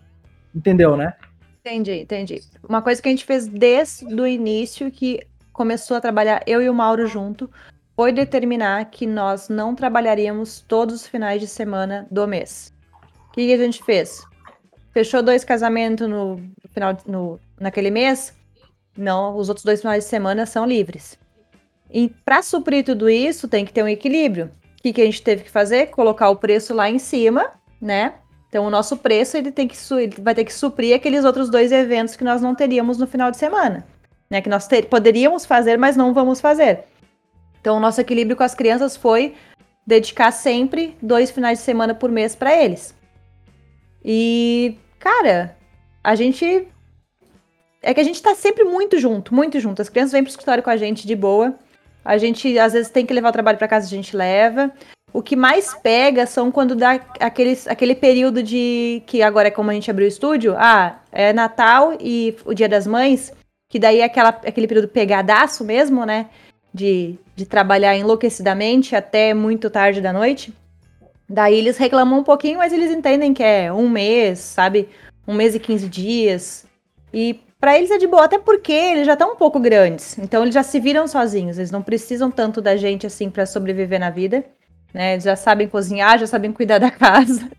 [0.54, 1.13] entendeu, né?
[1.60, 2.41] Entendi, entendi.
[2.67, 6.69] Uma coisa que a gente fez desde o início que começou a trabalhar eu e
[6.69, 7.49] o Mauro junto
[7.95, 12.73] foi determinar que nós não trabalharíamos todos os finais de semana do mês.
[13.30, 14.23] O que, que a gente fez?
[14.91, 16.39] Fechou dois casamentos no
[16.71, 18.34] final no, naquele mês?
[18.97, 21.17] Não, os outros dois finais de semana são livres.
[21.91, 24.52] E para suprir tudo isso, tem que ter um equilíbrio.
[24.78, 25.88] O que, que a gente teve que fazer?
[25.88, 28.15] Colocar o preço lá em cima, né?
[28.50, 31.71] Então, o nosso preço ele tem que ele vai ter que suprir aqueles outros dois
[31.71, 33.86] eventos que nós não teríamos no final de semana,
[34.30, 34.41] né?
[34.41, 36.86] Que nós poderíamos fazer, mas não vamos fazer.
[37.60, 39.34] Então, o nosso equilíbrio com as crianças foi
[39.86, 42.95] dedicar sempre dois finais de semana por mês para eles.
[44.04, 45.58] E, cara,
[46.04, 46.67] a gente
[47.82, 49.82] é que a gente tá sempre muito junto, muito junto.
[49.82, 51.56] As crianças vêm pro escritório com a gente de boa.
[52.06, 54.72] A gente, às vezes, tem que levar o trabalho para casa, a gente leva.
[55.12, 59.02] O que mais pega são quando dá aqueles, aquele período de.
[59.08, 60.54] que agora é como a gente abriu o estúdio.
[60.56, 63.34] Ah, é Natal e o Dia das Mães,
[63.68, 66.28] que daí é aquela, aquele período pegadaço mesmo, né?
[66.72, 70.54] De, de trabalhar enlouquecidamente até muito tarde da noite.
[71.28, 74.89] Daí eles reclamam um pouquinho, mas eles entendem que é um mês, sabe?
[75.28, 76.68] Um mês e 15 dias.
[77.13, 80.18] E para eles é de boa, até porque eles já estão um pouco grandes.
[80.20, 81.58] Então eles já se viram sozinhos.
[81.58, 84.44] Eles não precisam tanto da gente assim para sobreviver na vida.
[84.94, 85.13] Né?
[85.13, 87.50] Eles já sabem cozinhar, já sabem cuidar da casa.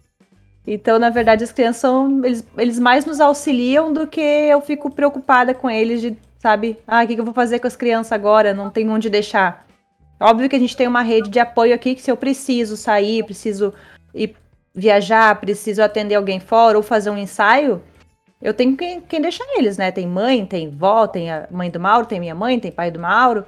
[0.66, 2.24] Então, na verdade, as crianças são.
[2.24, 7.04] Eles, eles mais nos auxiliam do que eu fico preocupada com eles de, sabe, ah,
[7.04, 8.52] o que, que eu vou fazer com as crianças agora?
[8.52, 9.66] Não tem onde deixar.
[10.18, 13.22] Óbvio que a gente tem uma rede de apoio aqui que se eu preciso sair,
[13.22, 13.72] preciso
[14.14, 14.34] ir
[14.74, 17.82] viajar, preciso atender alguém fora ou fazer um ensaio,
[18.40, 19.90] eu tenho quem, quem deixar eles, né?
[19.90, 22.98] Tem mãe, tem vó, tem a mãe do Mauro, tem minha mãe, tem pai do
[22.98, 23.44] Mauro.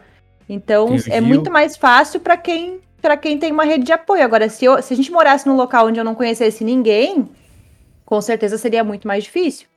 [0.48, 4.24] Então é muito mais fácil para quem para quem tem uma rede de apoio.
[4.24, 7.30] Agora, se, eu, se a gente morasse num local onde eu não conhecesse ninguém,
[8.04, 9.68] com certeza seria muito mais difícil.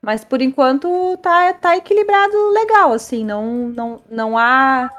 [0.00, 4.90] Mas por enquanto tá, tá equilibrado legal, assim, não, não, não há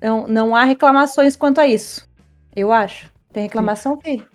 [0.00, 2.08] não, não há reclamações quanto a isso.
[2.54, 3.10] Eu acho.
[3.32, 4.26] Tem reclamação, filho?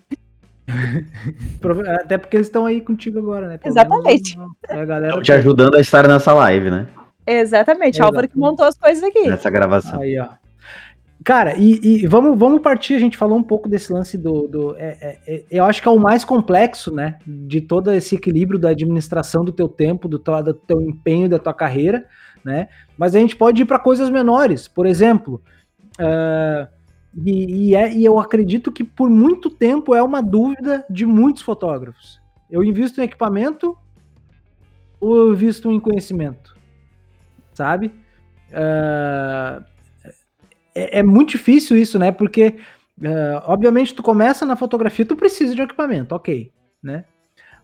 [2.00, 3.58] Até porque eles estão aí contigo agora, né?
[3.64, 4.38] Exatamente.
[4.68, 6.86] A galera te ajudando a estar nessa live, né?
[7.26, 8.00] Exatamente.
[8.00, 9.28] Álvaro que montou as coisas aqui.
[9.28, 10.00] Nessa gravação.
[10.00, 10.28] Aí, ó.
[11.24, 14.46] Cara, e, e, vamos, vamos partir, a gente falou um pouco desse lance do.
[14.46, 17.18] do é, é, é, eu acho que é o mais complexo, né?
[17.26, 21.38] De todo esse equilíbrio da administração do teu tempo, do teu, do teu empenho, da
[21.38, 22.06] tua carreira,
[22.44, 22.68] né?
[22.96, 24.68] Mas a gente pode ir para coisas menores.
[24.68, 25.42] Por exemplo,
[25.98, 26.68] uh,
[27.24, 31.42] e, e, é, e eu acredito que por muito tempo é uma dúvida de muitos
[31.42, 32.20] fotógrafos.
[32.50, 33.76] Eu invisto em equipamento
[35.00, 36.56] ou eu invisto em conhecimento?
[37.54, 37.86] Sabe?
[38.50, 39.64] Uh,
[40.74, 42.12] é, é, muito difícil isso, né?
[42.12, 42.56] Porque,
[43.00, 46.52] uh, obviamente, tu começa na fotografia, tu precisa de equipamento, ok,
[46.82, 47.06] né?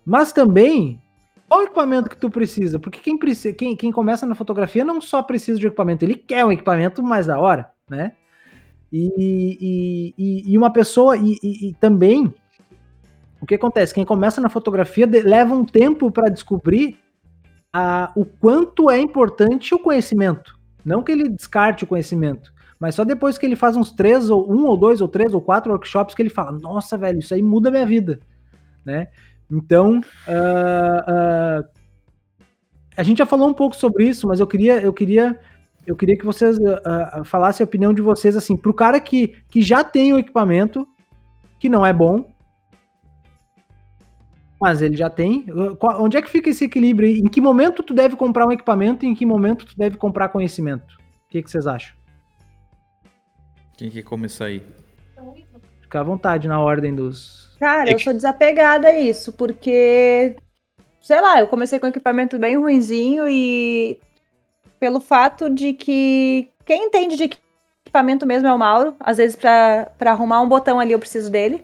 [0.04, 1.00] Mas também,
[1.46, 2.78] qual equipamento que tu precisa?
[2.78, 6.44] Porque quem, precisa, quem, quem começa na fotografia não só precisa de equipamento, ele quer
[6.44, 8.12] um equipamento mais da hora, né?
[8.92, 12.32] E, e, e, uma pessoa, e, e também
[13.40, 13.94] o que acontece?
[13.94, 16.98] Quem começa na fotografia leva um tempo para descobrir
[17.72, 20.58] a, o quanto é importante o conhecimento.
[20.84, 24.52] Não que ele descarte o conhecimento, mas só depois que ele faz uns três, ou
[24.52, 27.42] um, ou dois, ou três, ou quatro workshops que ele fala: Nossa, velho, isso aí
[27.42, 28.20] muda minha vida.
[28.84, 29.08] Né?
[29.50, 31.68] Então, uh, uh,
[32.96, 35.38] a gente já falou um pouco sobre isso, mas eu queria, eu queria,
[35.86, 39.28] eu queria que vocês uh, falassem a opinião de vocês assim, para o cara que,
[39.48, 40.86] que já tem o equipamento,
[41.58, 42.32] que não é bom,
[44.60, 45.44] mas ele já tem.
[45.80, 47.08] Onde é que fica esse equilíbrio?
[47.08, 50.28] Em que momento tu deve comprar um equipamento e em que momento tu deve comprar
[50.28, 50.94] conhecimento?
[51.26, 51.96] O que, que vocês acham?
[53.76, 54.62] Quem quer começar aí?
[55.80, 57.56] Fica à vontade na ordem dos.
[57.58, 60.36] Cara, eu sou desapegada a isso, porque,
[61.00, 63.98] sei lá, eu comecei com um equipamento bem ruinzinho e
[64.82, 67.30] pelo fato de que quem entende de
[67.86, 68.96] equipamento mesmo é o Mauro.
[68.98, 71.62] Às vezes, para arrumar um botão ali, eu preciso dele.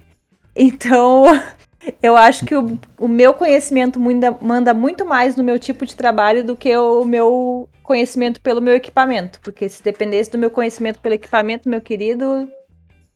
[0.55, 1.25] Então,
[2.01, 5.97] eu acho que o, o meu conhecimento manda, manda muito mais no meu tipo de
[5.97, 9.41] trabalho do que o meu conhecimento pelo meu equipamento.
[9.41, 12.49] Porque se dependesse do meu conhecimento pelo equipamento, meu querido,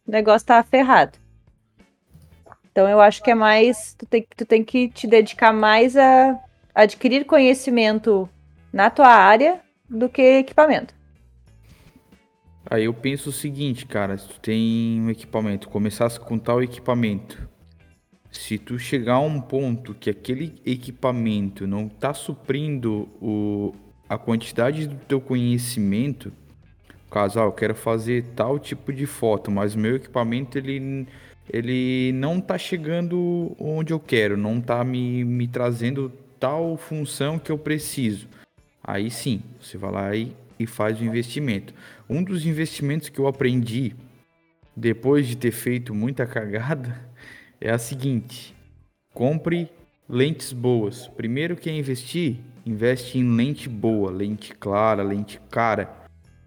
[0.05, 1.17] o negócio tá ferrado.
[2.73, 3.95] Então eu acho que é mais.
[3.97, 6.41] Tu tem, tu tem que te dedicar mais a
[6.75, 8.29] adquirir conhecimento
[8.73, 9.61] na tua área
[9.93, 10.95] do que equipamento.
[12.69, 17.49] Aí eu penso o seguinte, cara, se tu tem um equipamento, começasse com tal equipamento,
[18.31, 23.75] se tu chegar a um ponto que aquele equipamento não está suprindo o,
[24.09, 26.33] a quantidade do teu conhecimento,
[27.11, 31.07] caso ah, eu quero fazer tal tipo de foto, mas meu equipamento ele,
[31.51, 37.53] ele não está chegando onde eu quero, não está me, me trazendo tal função que
[37.53, 38.29] eu preciso.
[38.83, 41.73] Aí sim, você vai lá e, e faz o investimento.
[42.09, 43.95] Um dos investimentos que eu aprendi
[44.77, 47.01] depois de ter feito muita cagada
[47.61, 48.55] é a seguinte:
[49.15, 49.71] compre
[50.09, 51.09] lentes boas.
[51.09, 56.03] Primeiro que é investir, investe em lente boa, lente clara, lente cara.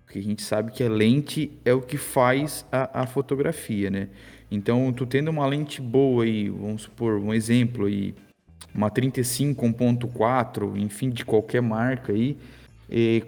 [0.06, 4.10] Porque a gente sabe que a lente é o que faz a, a fotografia, né?
[4.52, 8.14] Então, tu tendo uma lente boa aí, vamos supor, um exemplo aí,
[8.76, 12.38] uma 35 1.4, enfim, de qualquer marca aí,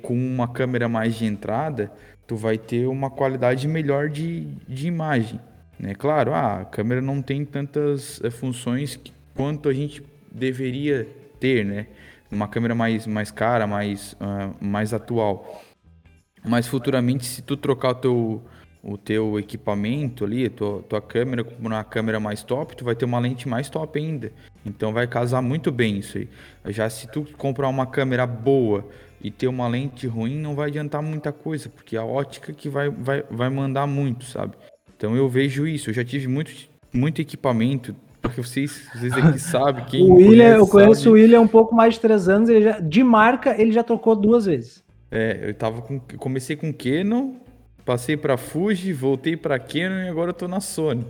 [0.01, 1.91] com uma câmera mais de entrada,
[2.27, 5.39] tu vai ter uma qualidade melhor de, de imagem.
[5.79, 5.95] Né?
[5.95, 8.99] Claro, ah, a câmera não tem tantas é, funções
[9.33, 11.07] quanto a gente deveria
[11.39, 11.88] ter, né?
[12.29, 15.63] Uma câmera mais, mais cara, mais, uh, mais atual.
[16.43, 18.43] Mas futuramente, se tu trocar o teu,
[18.88, 22.95] o teu equipamento ali, a tua, tua câmera com uma câmera mais top, tu vai
[22.95, 24.32] ter uma lente mais top ainda.
[24.65, 26.30] Então vai casar muito bem isso aí.
[26.67, 28.88] Já se tu comprar uma câmera boa
[29.21, 32.89] e ter uma lente ruim, não vai adiantar muita coisa, porque a ótica que vai,
[32.89, 34.56] vai, vai mandar muito, sabe?
[34.95, 35.89] Então eu vejo isso.
[35.89, 36.52] Eu já tive muito,
[36.93, 37.93] muito equipamento.
[38.21, 40.02] Porque vocês, vocês aqui sabem quem.
[40.02, 41.10] o William, conhece, eu conheço sabe.
[41.10, 42.47] o William há um pouco mais de três anos.
[42.47, 44.82] Ele já, de marca, ele já trocou duas vezes.
[45.12, 47.36] É, eu tava com, comecei com Canon,
[47.88, 51.06] passei para Fuji, voltei para Canon e agora tô na Sony.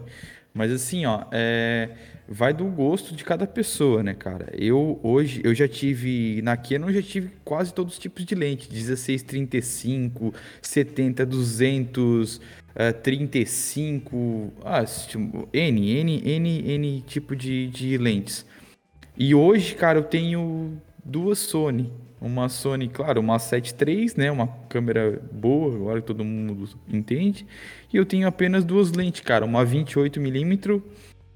[0.54, 1.90] Mas assim, ó, é,
[2.30, 4.52] vai do gosto de cada pessoa, né, cara?
[4.54, 8.36] Eu hoje, eu já tive, na Canon eu já tive quase todos os tipos de
[8.36, 12.42] lente, 16, 35, 70, 200, uh,
[13.02, 18.46] 35, ah, tipo, N, N, N, N tipo de, de lentes.
[19.18, 21.91] E hoje, cara, eu tenho duas Sony.
[22.20, 24.32] Uma Sony, claro, uma 7.3, né?
[24.32, 27.46] Uma câmera boa, agora todo mundo entende.
[27.93, 29.46] E eu tenho apenas duas lentes, cara.
[29.46, 30.82] Uma 28mm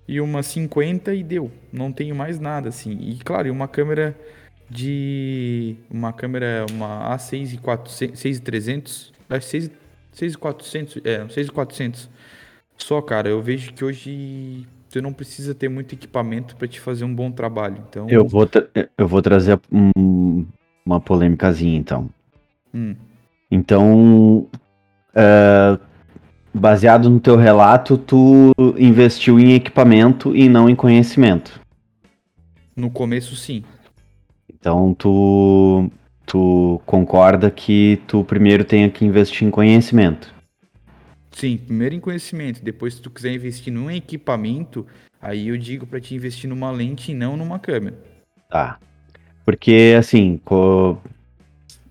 [0.07, 1.51] e uma 50 e deu.
[1.71, 2.97] Não tenho mais nada, assim.
[2.99, 4.17] E, claro, e uma câmera
[4.69, 5.75] de...
[5.89, 9.13] Uma câmera, uma A6 e 400, 6300...
[9.39, 9.71] 6
[10.13, 12.09] 6,400, é, 6,400.
[12.77, 17.05] Só, cara, eu vejo que hoje tu não precisa ter muito equipamento para te fazer
[17.05, 17.77] um bom trabalho.
[17.89, 18.47] Então eu vou
[18.97, 20.45] eu vou trazer um,
[20.85, 22.09] uma polêmicazinha então.
[22.73, 22.95] Hum.
[23.49, 24.47] Então,
[25.13, 25.79] uh,
[26.53, 31.59] baseado no teu relato, tu investiu em equipamento e não em conhecimento.
[32.75, 33.63] No começo, sim.
[34.53, 35.89] Então tu
[36.25, 40.33] tu concorda que tu primeiro tenha que investir em conhecimento.
[41.31, 42.63] Sim, primeiro em conhecimento.
[42.63, 44.85] Depois, se tu quiser investir num equipamento,
[45.21, 47.97] aí eu digo para te investir numa lente e não numa câmera.
[48.49, 48.77] Tá.
[49.45, 50.97] Porque, assim, co...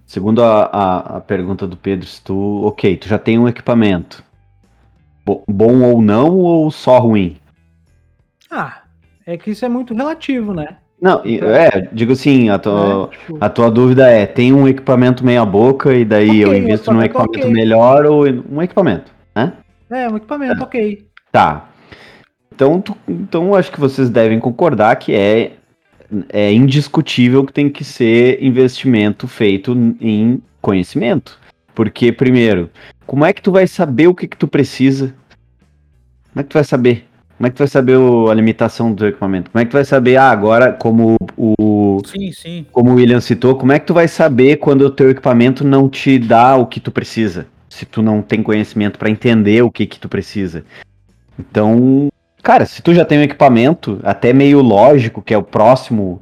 [0.07, 4.23] segundo a, a, a, pergunta do Pedro, se tu, ok, tu já tem um equipamento,
[5.25, 7.37] Bo bom ou não, ou só ruim?
[8.51, 8.83] Ah,
[9.27, 10.77] é que isso é muito relativo, né?
[11.01, 13.39] Não, é, digo assim, a tua, é, tipo...
[13.41, 17.03] a tua dúvida é, tem um equipamento meia boca e daí okay, eu invisto num
[17.03, 17.51] equipamento okay.
[17.51, 19.53] melhor ou um equipamento, né?
[19.91, 20.65] É, um equipamento, é.
[20.65, 21.07] ok.
[21.33, 21.69] Tá.
[22.53, 25.53] Então, tu, então acho que vocês devem concordar que é,
[26.29, 31.39] é indiscutível que tem que ser investimento feito em conhecimento.
[31.75, 32.71] Porque, primeiro,
[33.07, 35.15] como é que tu vai saber o que, que tu precisa?
[36.33, 37.07] Como é que tu vai saber?
[37.37, 39.51] Como é que tu vai saber o, a limitação do equipamento?
[39.51, 42.03] Como é que tu vai saber, ah, agora, como o.
[42.05, 42.67] Sim, sim.
[42.71, 45.89] Como o William citou, como é que tu vai saber quando o teu equipamento não
[45.89, 47.47] te dá o que tu precisa?
[47.71, 50.63] Se tu não tem conhecimento para entender o que que tu precisa.
[51.39, 52.11] Então,
[52.43, 56.21] cara, se tu já tem um equipamento, até meio lógico, que é o próximo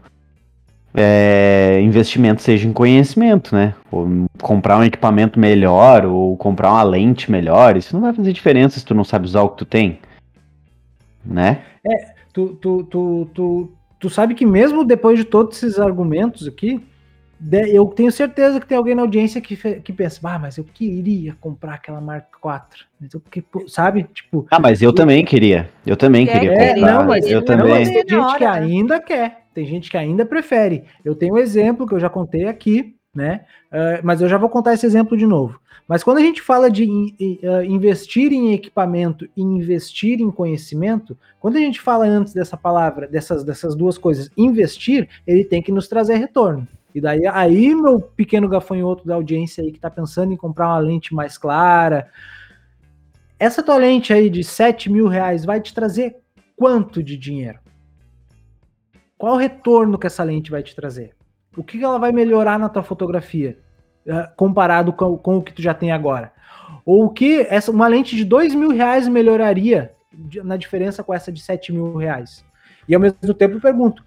[0.94, 3.74] é, investimento seja em conhecimento, né?
[3.90, 8.78] Ou comprar um equipamento melhor, ou comprar uma lente melhor, isso não vai fazer diferença
[8.78, 9.98] se tu não sabe usar o que tu tem
[11.28, 11.62] né?
[11.86, 16.80] É, tu, tu, tu, tu, tu sabe que mesmo depois de todos esses argumentos aqui,
[17.70, 21.36] eu tenho certeza que tem alguém na audiência que, que pensa, ah, mas eu queria
[21.40, 22.84] comprar aquela Mark IV.
[23.00, 24.04] Mas eu, que, sabe?
[24.12, 24.46] Tipo.
[24.50, 25.70] Ah, mas eu, eu também queria.
[25.86, 26.92] Eu também é, queria é, comprar.
[26.92, 27.68] Não, mas eu também.
[27.68, 29.42] Mas tem gente que ainda quer.
[29.54, 30.84] Tem gente que ainda prefere.
[31.04, 33.42] Eu tenho um exemplo que eu já contei aqui, né?
[33.72, 35.60] Uh, mas eu já vou contar esse exemplo de novo.
[35.88, 41.56] Mas quando a gente fala de uh, investir em equipamento e investir em conhecimento, quando
[41.56, 45.88] a gente fala antes dessa palavra, dessas, dessas duas coisas, investir, ele tem que nos
[45.88, 46.68] trazer retorno.
[46.94, 50.78] E daí, aí, meu pequeno gafanhoto da audiência aí que está pensando em comprar uma
[50.78, 52.10] lente mais clara,
[53.38, 56.16] essa tua lente aí de 7 mil reais vai te trazer
[56.56, 57.58] quanto de dinheiro?
[59.16, 61.14] Qual o retorno que essa lente vai te trazer?
[61.56, 63.58] O que ela vai melhorar na tua fotografia?
[64.06, 66.32] Eh, comparado com, com, o que tu já tem agora?
[66.84, 69.92] Ou o que essa, uma lente de dois mil reais melhoraria
[70.42, 72.44] na diferença com essa de sete mil reais?
[72.88, 74.02] E ao mesmo tempo eu pergunto,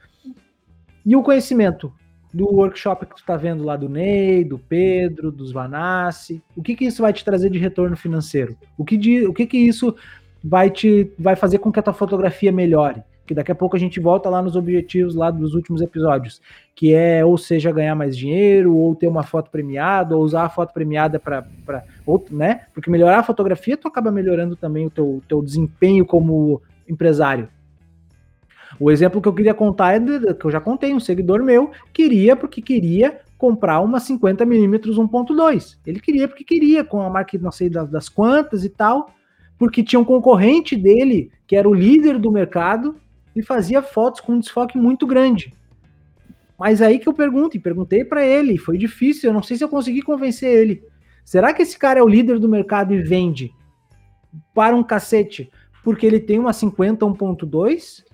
[1.06, 1.94] e o conhecimento
[2.34, 6.76] do workshop que tu está vendo lá do Ney, do Pedro, dos Vanassi, o que
[6.76, 8.56] que isso vai te trazer de retorno financeiro?
[8.78, 9.96] O que, de, o que que isso
[10.44, 13.04] vai te vai fazer com que a tua fotografia melhore?
[13.32, 16.42] que daqui a pouco a gente volta lá nos objetivos lá dos últimos episódios,
[16.76, 20.50] que é ou seja ganhar mais dinheiro, ou ter uma foto premiada, ou usar a
[20.50, 21.46] foto premiada para
[22.06, 22.64] outro, né?
[22.74, 27.48] Porque melhorar a fotografia, tu acaba melhorando também o teu, teu desempenho como empresário.
[28.82, 31.70] O exemplo que eu queria contar é de, que eu já contei, um seguidor meu
[31.94, 35.78] queria porque queria comprar uma 50mm 1.2.
[35.86, 39.14] Ele queria porque queria, com a marca não sei das, das quantas e tal,
[39.56, 42.96] porque tinha um concorrente dele que era o líder do mercado
[43.36, 45.54] e fazia fotos com um desfoque muito grande.
[46.58, 49.64] Mas aí que eu pergunto, e perguntei para ele, foi difícil, eu não sei se
[49.64, 50.84] eu consegui convencer ele.
[51.24, 53.52] Será que esse cara é o líder do mercado e vende
[54.56, 55.52] para um cacete
[55.84, 58.10] porque ele tem uma 50 1.2?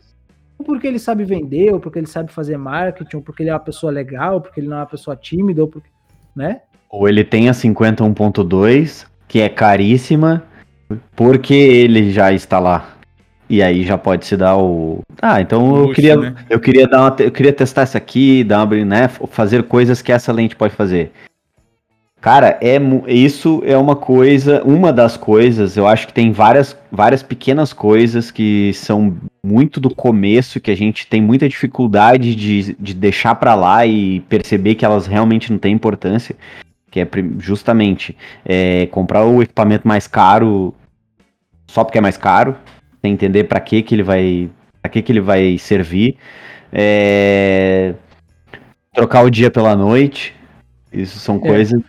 [0.57, 3.53] Ou porque ele sabe vender, ou porque ele sabe fazer marketing, ou porque ele é
[3.53, 5.89] uma pessoa legal, ou porque ele não é uma pessoa tímida, ou porque,
[6.35, 6.61] né?
[6.89, 10.43] Ou ele tem a 50 1.2, que é caríssima,
[11.15, 12.97] porque ele já está lá.
[13.49, 15.01] E aí já pode se dar o.
[15.21, 16.35] Ah, então Luxo, eu queria, né?
[16.49, 20.11] eu queria dar uma, eu queria testar essa aqui, dar uma, né, fazer coisas que
[20.11, 21.11] essa lente pode fazer.
[22.19, 22.77] Cara, é
[23.07, 28.31] isso é uma coisa, uma das coisas, eu acho que tem várias, várias pequenas coisas
[28.31, 33.53] que são muito do começo, que a gente tem muita dificuldade de, de deixar para
[33.53, 36.35] lá e perceber que elas realmente não têm importância,
[36.89, 40.73] que é justamente é, comprar o equipamento mais caro
[41.67, 42.55] só porque é mais caro,
[43.01, 44.49] sem entender para que que ele vai,
[44.81, 46.17] para que que ele vai servir.
[46.71, 47.93] É...
[48.93, 50.33] Trocar o dia pela noite.
[50.91, 51.39] Isso são é.
[51.39, 51.81] coisas,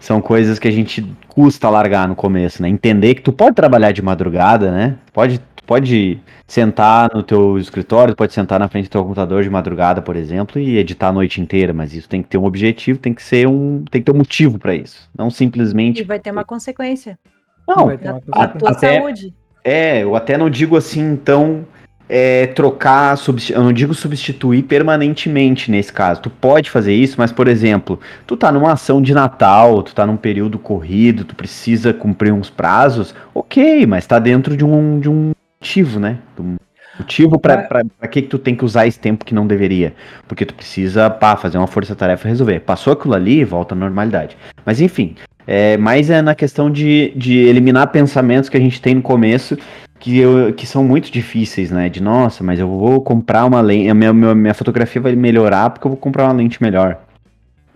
[0.00, 2.68] são coisas que a gente custa largar no começo, né?
[2.68, 4.96] Entender que tu pode trabalhar de madrugada, né?
[5.12, 10.02] Pode, pode sentar no teu escritório, pode sentar na frente do teu computador de madrugada,
[10.02, 13.14] por exemplo, e editar a noite inteira, mas isso tem que ter um objetivo, tem
[13.14, 16.00] que ser um, tem que ter um motivo para isso, não simplesmente.
[16.00, 17.18] E vai ter uma consequência.
[17.66, 17.88] Não,
[18.32, 19.34] a, tua até, saúde.
[19.64, 21.66] É, eu até não digo assim, então,
[22.08, 23.16] é, trocar,
[23.50, 26.20] eu não digo substituir permanentemente nesse caso.
[26.22, 30.06] Tu pode fazer isso, mas, por exemplo, tu tá numa ação de Natal, tu tá
[30.06, 35.08] num período corrido, tu precisa cumprir uns prazos, ok, mas tá dentro de um, de
[35.08, 36.18] um motivo, né?
[36.38, 36.56] Um
[36.98, 37.66] motivo para
[38.10, 39.94] que, que tu tem que usar esse tempo que não deveria.
[40.28, 42.60] Porque tu precisa, pá, fazer uma força-tarefa resolver.
[42.60, 44.36] Passou aquilo ali, volta à normalidade.
[44.64, 45.16] Mas enfim,
[45.46, 49.56] é, mas é na questão de, de eliminar pensamentos que a gente tem no começo
[50.04, 51.88] que, eu, que são muito difíceis, né?
[51.88, 55.70] De nossa, mas eu vou comprar uma lente, a minha, minha, minha fotografia vai melhorar
[55.70, 56.98] porque eu vou comprar uma lente melhor.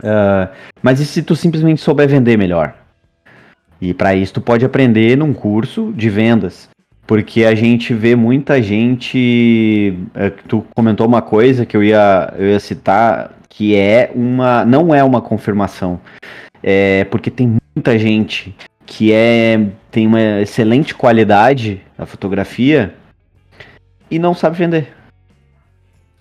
[0.01, 0.53] Uh,
[0.83, 2.75] mas e se tu simplesmente souber vender melhor?
[3.81, 6.69] E para isso tu pode aprender num curso de vendas.
[7.07, 9.99] Porque a gente vê muita gente.
[10.15, 14.67] É, tu comentou uma coisa que eu ia, eu ia citar, que é uma.
[14.67, 15.99] não é uma confirmação
[16.63, 18.55] é, porque tem muita gente
[18.89, 19.61] que é
[19.91, 22.95] tem uma excelente qualidade na fotografia,
[24.11, 24.89] e não sabe vender.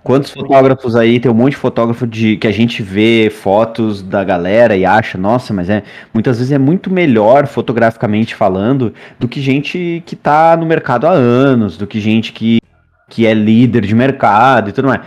[0.03, 4.23] Quantos fotógrafos aí, tem um monte de fotógrafo de que a gente vê fotos da
[4.23, 5.81] galera e acha, nossa, mas é
[6.13, 11.11] muitas vezes é muito melhor fotograficamente falando do que gente que tá no mercado há
[11.11, 12.59] anos, do que gente que,
[13.09, 15.01] que é líder de mercado e tudo mais.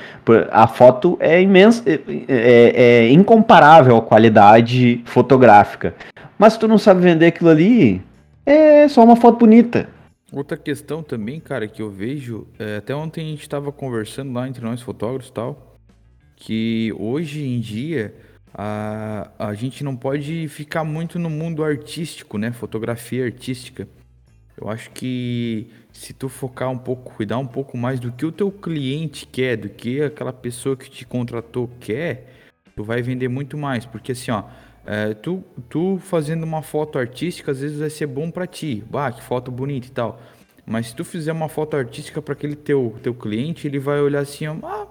[0.51, 5.95] A foto é imensa, é, é- é incomparável a qualidade fotográfica.
[6.41, 8.01] Mas se tu não sabe vender aquilo ali,
[8.47, 9.91] é só uma foto bonita.
[10.33, 14.49] Outra questão também, cara, que eu vejo, é, até ontem a gente tava conversando lá
[14.49, 15.77] entre nós fotógrafos e tal,
[16.37, 18.15] que hoje em dia
[18.55, 22.51] a, a gente não pode ficar muito no mundo artístico, né?
[22.53, 23.87] Fotografia artística.
[24.59, 28.33] Eu acho que se tu focar um pouco, cuidar um pouco mais do que o
[28.33, 32.33] teu cliente quer, do que aquela pessoa que te contratou quer,
[32.75, 33.85] tu vai vender muito mais.
[33.85, 34.45] Porque assim, ó,
[34.93, 38.83] é, tu, tu fazendo uma foto artística, às vezes vai ser bom pra ti.
[38.91, 40.21] Bah, que foto bonita e tal.
[40.67, 44.19] Mas se tu fizer uma foto artística para aquele teu, teu cliente, ele vai olhar
[44.19, 44.87] assim, ah,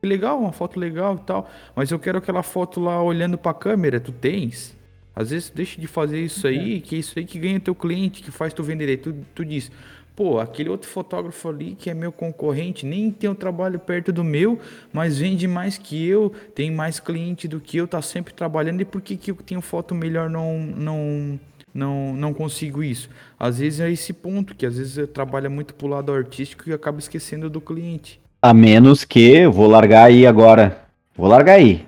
[0.00, 1.50] que legal, uma foto legal e tal.
[1.76, 4.74] Mas eu quero aquela foto lá olhando pra câmera, tu tens?
[5.14, 7.74] Às vezes tu deixa de fazer isso aí, que é isso aí que ganha teu
[7.74, 8.96] cliente, que faz tu vender.
[8.96, 9.70] Tu, tu diz,
[10.14, 14.22] pô, aquele outro fotógrafo ali que é meu concorrente, nem tem um trabalho perto do
[14.22, 14.58] meu,
[14.92, 18.84] mas vende mais que eu, tem mais cliente do que eu, tá sempre trabalhando, e
[18.84, 21.40] por que, que eu tenho foto melhor não, não,
[21.74, 23.08] não, não consigo isso?
[23.38, 26.72] Às vezes é esse ponto, que às vezes eu trabalho muito pro lado artístico e
[26.72, 28.20] acaba esquecendo do cliente.
[28.40, 30.82] A menos que eu vou largar aí agora.
[31.16, 31.86] Vou largar aí.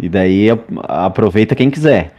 [0.00, 0.48] E daí
[0.88, 2.15] aproveita quem quiser.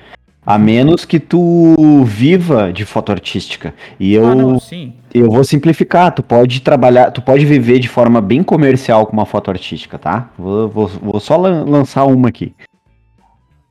[0.48, 1.76] A menos que tu
[2.06, 3.74] viva de foto artística.
[4.00, 4.94] E eu, Ah, não, sim.
[5.14, 6.14] eu vou simplificar.
[6.16, 10.30] Tu pode trabalhar, tu pode viver de forma bem comercial com uma foto artística, tá?
[10.40, 12.56] Vou, vou, vou só lan- lançar uma aqui.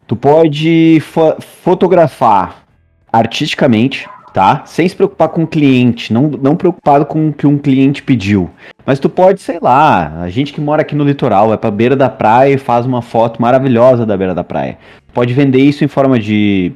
[0.06, 2.58] Tu pode fo- fotografar
[3.10, 4.62] artisticamente, tá?
[4.66, 8.50] Sem se preocupar com o cliente, não, não preocupado com o que um cliente pediu.
[8.84, 11.96] Mas tu pode, sei lá, a gente que mora aqui no litoral, vai pra beira
[11.96, 14.76] da praia e faz uma foto maravilhosa da beira da praia.
[15.16, 16.72] Pode vender isso em forma de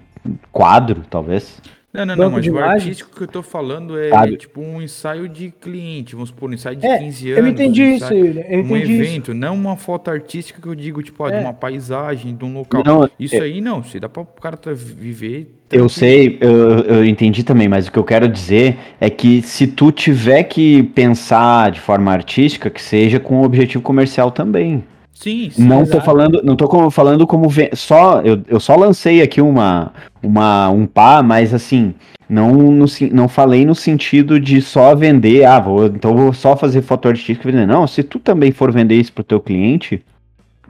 [0.50, 1.60] quadro, talvez.
[1.92, 4.36] Não, não, não, mas de o artístico que eu tô falando é Sabe?
[4.38, 7.44] tipo um ensaio de cliente, vamos supor, um ensaio de É, 15 anos.
[7.44, 9.02] eu entendi um isso, ensaio- William, eu um entendi isso.
[9.02, 11.40] evento, não uma foto artística que eu digo, tipo, ó, de É.
[11.40, 12.82] uma paisagem, de um local.
[12.82, 15.52] Não, Isso é- aí não, se dá pra o cara tá viver.
[15.70, 19.66] Eu sei, eu, eu entendi também, mas o que eu quero dizer é que se
[19.66, 24.82] tu tiver que pensar de forma artística, que seja com objetivo comercial também.
[25.20, 25.62] Sim, sim.
[25.62, 29.92] não tô falando, não tô como- falando como só, eu, eu só lancei aqui uma,
[30.22, 31.94] uma um pá, mas assim,
[32.26, 36.80] não no, não falei no sentido de só vender, ah, vou, então vou só fazer
[36.80, 37.66] foto artística e vender.
[37.66, 40.02] Não, se tu também for vender isso pro teu cliente,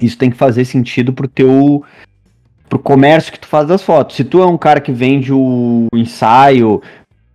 [0.02, 1.84] isso tem que fazer sentido pro teu
[2.68, 4.16] pro comércio que tu faz das fotos.
[4.16, 6.82] Se tu é um cara que vende o ensaio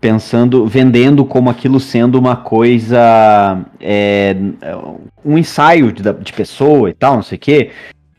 [0.05, 4.35] pensando, vendendo como aquilo sendo uma coisa, é,
[5.25, 7.71] um ensaio de, de pessoa e tal, não sei o quê,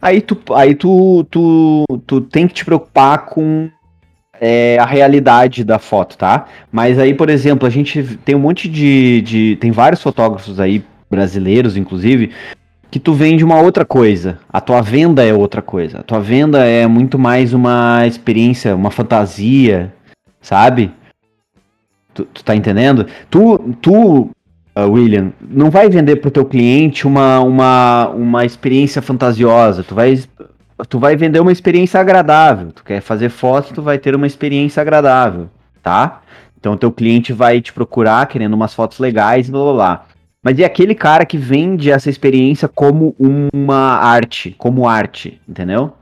[0.03, 3.71] aí tu, aí tu, tu, tu tem que te preocupar com
[4.41, 6.47] é, a realidade da foto, tá?
[6.73, 10.85] Mas aí, por exemplo, a gente tem um monte de, de tem vários fotógrafos aí
[11.09, 12.33] brasileiros, inclusive,
[12.91, 14.41] que tu vende uma outra coisa.
[14.53, 16.01] A tua venda é outra coisa.
[16.01, 19.95] A tua venda é muito mais uma experiência, uma fantasia,
[20.41, 20.91] sabe?
[22.17, 23.07] Tu, tu tá entendendo?
[23.29, 24.31] Tu, tu
[24.77, 29.85] uh, William, não vai vender pro teu cliente uma, uma, uma experiência fantasiosa.
[29.85, 30.19] Tu vai,
[30.89, 32.73] tu vai vender uma experiência agradável.
[32.73, 35.49] Tu quer fazer foto, tu vai ter uma experiência agradável,
[35.83, 36.23] tá?
[36.59, 40.07] Então teu cliente vai te procurar querendo umas fotos legais, blá blá blá.
[40.43, 45.93] Mas e aquele cara que vende essa experiência como uma arte, como arte, entendeu?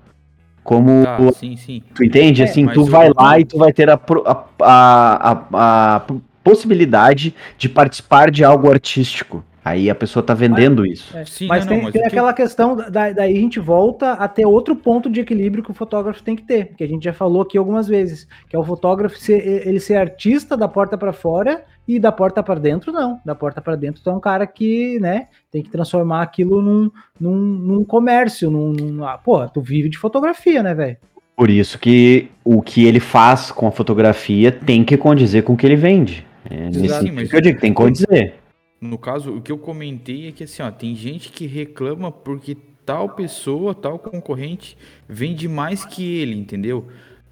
[0.64, 1.82] Como Tá, sim, sim.
[1.94, 2.40] Tu entende?
[2.42, 6.02] É, assim, mas tu vai lá e tu vai ter a, a, a, a-
[6.42, 9.44] possibilidade de participar de algo artístico.
[9.64, 11.16] Aí a pessoa tá vendendo isso.
[11.16, 14.12] É, Sim, mas não, tem, não, mas tem aquela questão, da, daí a gente volta
[14.12, 17.02] a ter outro ponto de equilíbrio que o fotógrafo tem que ter, que a gente
[17.04, 20.98] já falou aqui algumas vezes, que é o fotógrafo ser, ele ser artista da porta
[20.98, 23.20] para fora e da porta para dentro não.
[23.24, 26.91] Da porta para dentro tu é um cara que, né, tem que transformar aquilo num,
[27.20, 30.97] num, num comércio, num, num ah, pô, tu vive de fotografia, né, velho?
[31.37, 35.57] Por isso que o que ele faz com a fotografia tem que condizer com o
[35.57, 36.26] que ele vende.
[36.49, 38.35] É nesse Sim, mas- que eu digo, tem que condizer.
[38.80, 42.57] No caso, o que eu comentei é que assim, ó, tem gente que reclama porque
[42.85, 44.76] tal pessoa, tal concorrente
[45.09, 46.87] vende mais que ele, entendeu?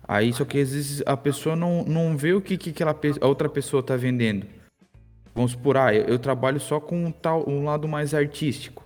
[0.06, 3.26] Aí só que às vezes a pessoa não, não vê o que, que aquela a
[3.26, 4.46] outra pessoa tá vendendo.
[5.34, 8.84] Vamos supor, ah, eu, eu trabalho só com um tal um lado mais artístico.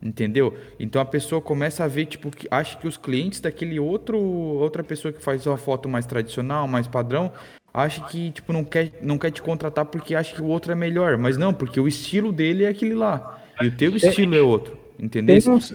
[0.00, 0.56] Entendeu?
[0.78, 4.84] Então a pessoa começa a ver, tipo, que acha que os clientes daquele outro outra
[4.84, 7.32] pessoa que faz uma foto mais tradicional, mais padrão,
[7.74, 10.74] acha que, tipo, não quer, não quer te contratar porque acha que o outro é
[10.74, 11.18] melhor.
[11.18, 13.42] Mas não, porque o estilo dele é aquele lá.
[13.60, 14.78] E o teu estilo é outro.
[14.98, 15.40] Entendeu?
[15.40, 15.74] Tem uns,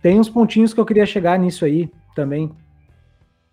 [0.00, 2.52] tem uns pontinhos que eu queria chegar nisso aí também.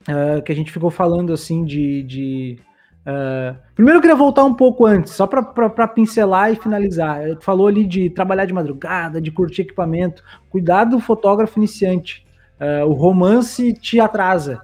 [0.10, 2.04] Uh, que a gente ficou falando assim de.
[2.04, 2.60] de
[3.06, 7.36] uh, primeiro eu queria voltar um pouco antes, só para pincelar e finalizar.
[7.36, 10.24] Tu falou ali de trabalhar de madrugada, de curtir equipamento.
[10.50, 12.26] Cuidado do fotógrafo iniciante.
[12.60, 14.62] Uh, o romance te atrasa.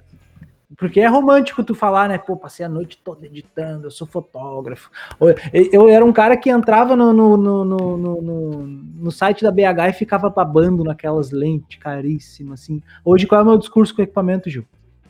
[0.76, 2.16] Porque é romântico tu falar, né?
[2.18, 4.90] Pô, passei a noite toda editando, eu sou fotógrafo.
[5.52, 9.92] Eu, era um cara que entrava no, no, no, no, no site da BH e
[9.92, 12.82] ficava babando naquelas lentes caríssimas, assim.
[13.04, 14.64] Hoje, qual é o meu discurso com equipamento, Gil?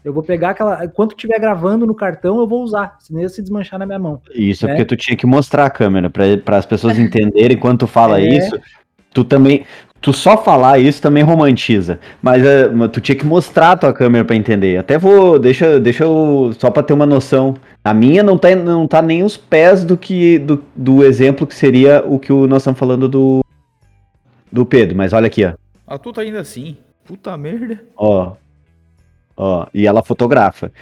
[0.04, 0.88] Eu vou pegar aquela.
[0.88, 4.20] Quanto tiver gravando no cartão, eu vou usar, senão ia se desmanchar na minha mão.
[4.34, 4.72] Isso, né?
[4.72, 8.20] é porque tu tinha que mostrar a câmera, para as pessoas entenderem quando tu fala
[8.20, 8.26] é...
[8.26, 8.58] isso.
[9.12, 9.64] Tu também
[10.00, 12.00] tu só falar isso também romantiza.
[12.20, 14.76] Mas uh, tu tinha que mostrar a tua câmera para entender.
[14.76, 17.54] Até vou, deixa, deixa eu, só para ter uma noção.
[17.84, 21.54] A minha não tá, não tá nem os pés do que do, do exemplo que
[21.54, 23.42] seria o que o, nós estamos falando do
[24.50, 25.54] do Pedro, mas olha aqui, ó.
[25.86, 26.76] A tua tá ainda assim.
[27.04, 27.82] Puta merda.
[27.96, 28.34] Ó.
[29.36, 30.72] Ó, e ela fotografa.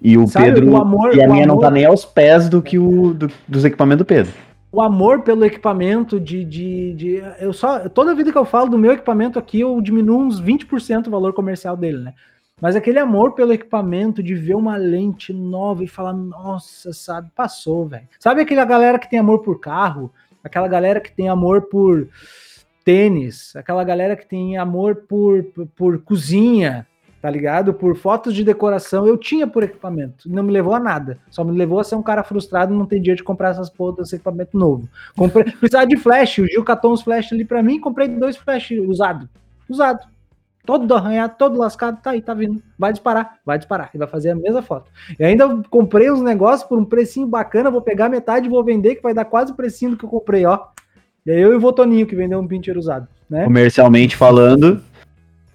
[0.00, 1.54] E o Sabe, Pedro o amor, e a minha amor...
[1.54, 4.32] não tá nem aos pés do que o do, dos equipamentos do Pedro
[4.70, 8.78] o amor pelo equipamento de, de, de, eu só toda vida que eu falo do
[8.78, 12.14] meu equipamento aqui eu diminuo uns 20% o valor comercial dele, né?
[12.60, 17.86] Mas aquele amor pelo equipamento de ver uma lente nova e falar, nossa, sabe, passou,
[17.86, 18.08] velho.
[18.18, 22.08] Sabe aquela galera que tem amor por carro, aquela galera que tem amor por
[22.84, 26.84] tênis, aquela galera que tem amor por, por, por cozinha,
[27.20, 27.74] tá ligado?
[27.74, 30.30] Por fotos de decoração, eu tinha por equipamento.
[30.30, 31.18] Não me levou a nada.
[31.30, 34.12] Só me levou a ser um cara frustrado não ter dinheiro de comprar essas porras
[34.12, 34.88] equipamento novo.
[35.16, 38.70] Comprei, precisava de flash, o Gil catou uns flash ali para mim, comprei dois flash
[38.86, 39.28] usado.
[39.68, 40.06] Usado.
[40.64, 42.62] Todo arranhado, todo lascado, tá aí, tá vindo.
[42.78, 43.90] Vai disparar, vai disparar.
[43.94, 44.90] E vai fazer a mesma foto.
[45.18, 48.96] E ainda comprei uns negócios por um precinho bacana, vou pegar metade e vou vender,
[48.96, 50.66] que vai dar quase o precinho do que eu comprei, ó.
[51.24, 53.08] E aí eu e o Votoninho, que vendeu um pincher usado.
[53.30, 53.44] Né?
[53.44, 54.82] Comercialmente falando,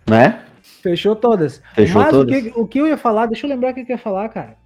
[0.10, 0.44] né?
[0.84, 1.64] Fechou todas.
[1.74, 2.38] Fechou Mas todas.
[2.38, 4.28] O, que, o que eu ia falar, deixa eu lembrar o que eu ia falar,
[4.28, 4.58] cara.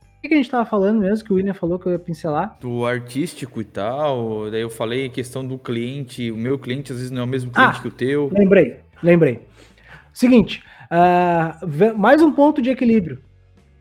[0.00, 1.98] O que, que a gente tava falando mesmo, que o William falou que eu ia
[1.98, 2.56] pincelar?
[2.58, 7.10] Do artístico e tal, daí eu falei questão do cliente, o meu cliente às vezes
[7.10, 8.30] não é o mesmo cliente ah, que o teu.
[8.32, 9.46] Lembrei, lembrei.
[10.14, 13.20] Seguinte, uh, mais um ponto de equilíbrio.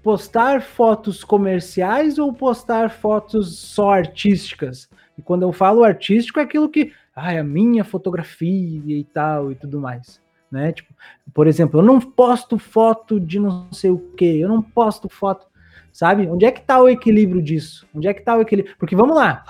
[0.03, 4.89] Postar fotos comerciais ou postar fotos só artísticas?
[5.17, 9.49] E quando eu falo artístico, é aquilo que, ah, é a minha fotografia e tal
[9.49, 10.24] e tudo mais
[10.55, 10.71] né?
[10.71, 10.93] Tipo,
[11.33, 15.45] por exemplo, eu não posto foto de não sei o que, eu não posto foto,
[15.91, 16.27] sabe?
[16.27, 17.85] Onde é que tá o equilíbrio disso?
[17.93, 18.75] Onde é que tá o equilíbrio?
[18.79, 19.43] Porque vamos lá.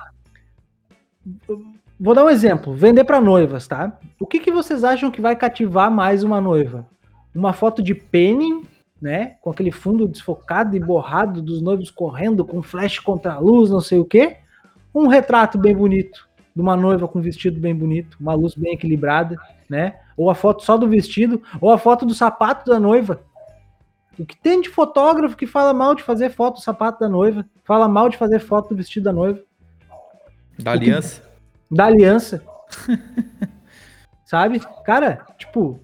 [1.99, 3.97] Vou dar um exemplo, vender para noivas, tá?
[4.20, 6.88] O que, que vocês acham que vai cativar mais uma noiva?
[7.34, 8.64] Uma foto de penning,
[8.99, 9.36] né?
[9.41, 13.80] Com aquele fundo desfocado e borrado dos noivos correndo com flash contra a luz, não
[13.80, 14.38] sei o quê?
[14.93, 19.36] Um retrato bem bonito de uma noiva com vestido bem bonito, uma luz bem equilibrada,
[19.70, 19.99] né?
[20.18, 23.22] Ou a foto só do vestido, ou a foto do sapato da noiva.
[24.18, 27.45] O que tem de fotógrafo que fala mal de fazer foto do sapato da noiva,
[27.63, 29.41] fala mal de fazer foto do vestido da noiva.
[30.57, 31.22] Da aliança.
[31.70, 32.41] Da aliança.
[34.26, 34.61] Sabe?
[34.86, 35.80] Cara, tipo,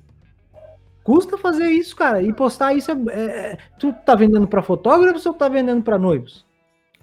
[1.03, 2.23] custa fazer isso, cara.
[2.23, 5.97] E postar isso é, é, é tu tá vendendo para fotógrafos ou tá vendendo para
[5.97, 6.45] noivos?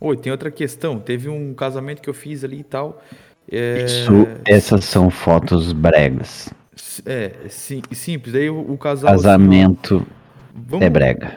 [0.01, 0.99] Oi, tem outra questão.
[0.99, 3.03] Teve um casamento que eu fiz ali e tal.
[3.51, 3.85] É...
[3.85, 4.13] Isso,
[4.47, 6.51] essas são fotos bregas.
[7.07, 8.33] É, sim, simples.
[8.33, 9.13] Daí o, o casal.
[9.13, 10.07] Casamento
[10.55, 11.37] assim, é brega.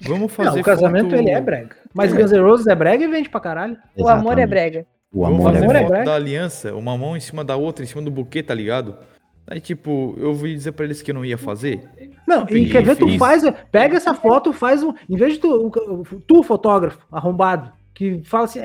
[0.00, 0.50] Vamos fazer.
[0.50, 1.16] Não, o casamento foto...
[1.16, 1.76] ele é brega.
[1.94, 2.16] Mas é.
[2.16, 3.76] Guns N' Roses é brega e vende pra caralho.
[3.96, 4.02] Exatamente.
[4.02, 4.86] O amor é brega.
[5.14, 5.98] O amor, é, brega.
[5.98, 8.96] é da aliança, uma mão em cima da outra, em cima do buquê, tá ligado?
[9.46, 11.82] Aí, tipo, eu vou dizer pra eles que eu não ia fazer.
[12.26, 14.94] Não, e quer ver, tu faz, pega essa foto, faz um.
[15.08, 15.70] Em vez de tu,
[16.26, 18.60] tu fotógrafo, arrombado, que fala assim,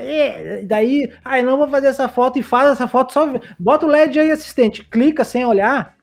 [0.64, 4.18] daí, ai, não vou fazer essa foto e faz essa foto, só bota o LED
[4.18, 5.96] aí, assistente, clica sem olhar,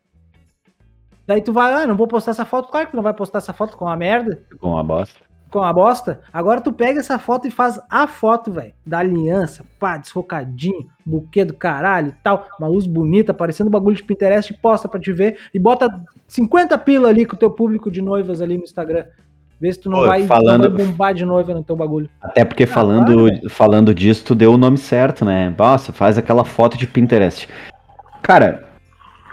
[1.28, 2.70] Daí tu vai, ah, não vou postar essa foto.
[2.70, 4.42] Claro que tu não vai postar essa foto com uma merda.
[4.60, 5.20] Com a bosta.
[5.50, 6.20] Com a bosta.
[6.32, 8.74] Agora tu pega essa foto e faz a foto, velho.
[8.86, 12.48] Da aliança, pá, desfocadinho, buquê do caralho e tal.
[12.60, 15.38] Uma luz bonita, parecendo um bagulho de Pinterest, posta pra te ver.
[15.54, 19.06] E bota 50 pila ali com o teu público de noivas ali no Instagram.
[19.60, 20.70] Vê se tu não, vai, falando...
[20.70, 22.10] não vai bombar de noiva no teu bagulho.
[22.22, 25.54] Até porque falando, falando disso, tu deu o nome certo, né?
[25.58, 27.48] Nossa, faz aquela foto de Pinterest.
[28.22, 28.65] Cara,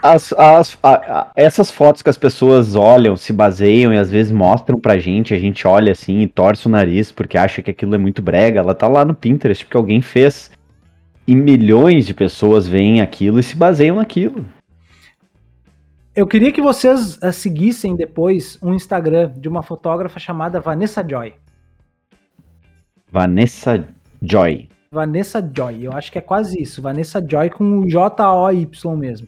[0.03, 4.33] as, as, a, a, essas fotos que as pessoas olham, se baseiam e às vezes
[4.33, 7.95] mostram pra gente, a gente olha assim e torce o nariz porque acha que aquilo
[7.95, 10.51] é muito brega, ela tá lá no Pinterest porque alguém fez.
[11.25, 14.45] E milhões de pessoas veem aquilo e se baseiam naquilo.
[16.13, 21.33] Eu queria que vocês uh, seguissem depois um Instagram de uma fotógrafa chamada Vanessa Joy.
[23.09, 23.87] Vanessa
[24.21, 24.67] Joy.
[24.91, 26.81] Vanessa Joy, eu acho que é quase isso.
[26.81, 29.27] Vanessa Joy com o J-O-Y mesmo.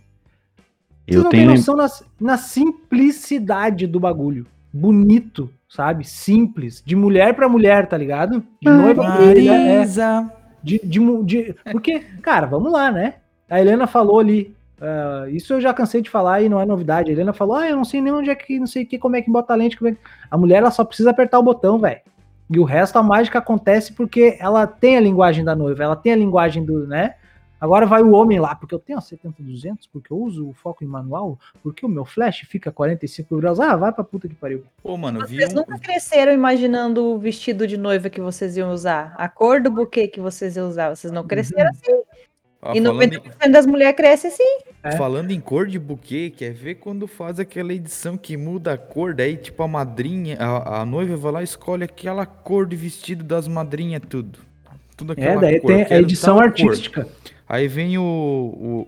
[1.08, 1.51] Vocês Eu não tenho.
[1.51, 1.88] noção na,
[2.20, 4.45] na simplicidade do bagulho.
[4.74, 6.03] Bonito, sabe?
[6.06, 6.82] Simples.
[6.86, 8.43] De mulher pra mulher, tá ligado?
[8.62, 9.38] De noiva pra mulher.
[9.38, 10.26] É,
[10.64, 13.16] de, de, de- porque, cara, vamos lá, né?
[13.49, 14.56] A Helena falou ali.
[14.82, 17.10] ah, isso eu já cansei de falar e não é novidade.
[17.10, 18.97] A Helena falou: Ah, eu não sei nem onde é que, não sei o que,
[18.97, 19.78] como é que bota a lente.
[19.78, 19.99] como é que-"
[20.30, 22.01] A mulher ela só precisa apertar o botão, velho.
[22.49, 26.14] E o resto a mágica acontece porque ela tem a linguagem da noiva, ela tem
[26.14, 27.16] a linguagem do, né?
[27.60, 30.84] Agora vai o homem lá, porque eu tenho a 70-200, porque eu uso o foco
[30.84, 33.60] em manual, porque o meu flash fica 45 graus.
[33.60, 34.64] Ah, vai pra puta que pariu.
[34.84, 35.58] Pô, mano, vi Vocês um...
[35.58, 40.08] nunca cresceram imaginando o vestido de noiva que vocês iam usar, a cor do buquê
[40.08, 40.95] que vocês iam usar.
[40.95, 42.01] Vocês não cresceram assim.
[42.62, 44.58] Ah, e falando, 90% das mulheres crescem assim.
[44.82, 44.97] É.
[44.97, 49.14] falando em cor de buquê, quer ver quando faz aquela edição que muda a cor,
[49.14, 53.24] daí tipo a madrinha, a, a noiva vai lá e escolhe aquela cor de vestido
[53.24, 54.39] das madrinhas, tudo.
[54.97, 55.68] Tudo aquela É, daí cor.
[55.68, 57.08] tem a edição tal cor.
[57.48, 58.02] Aí vem o,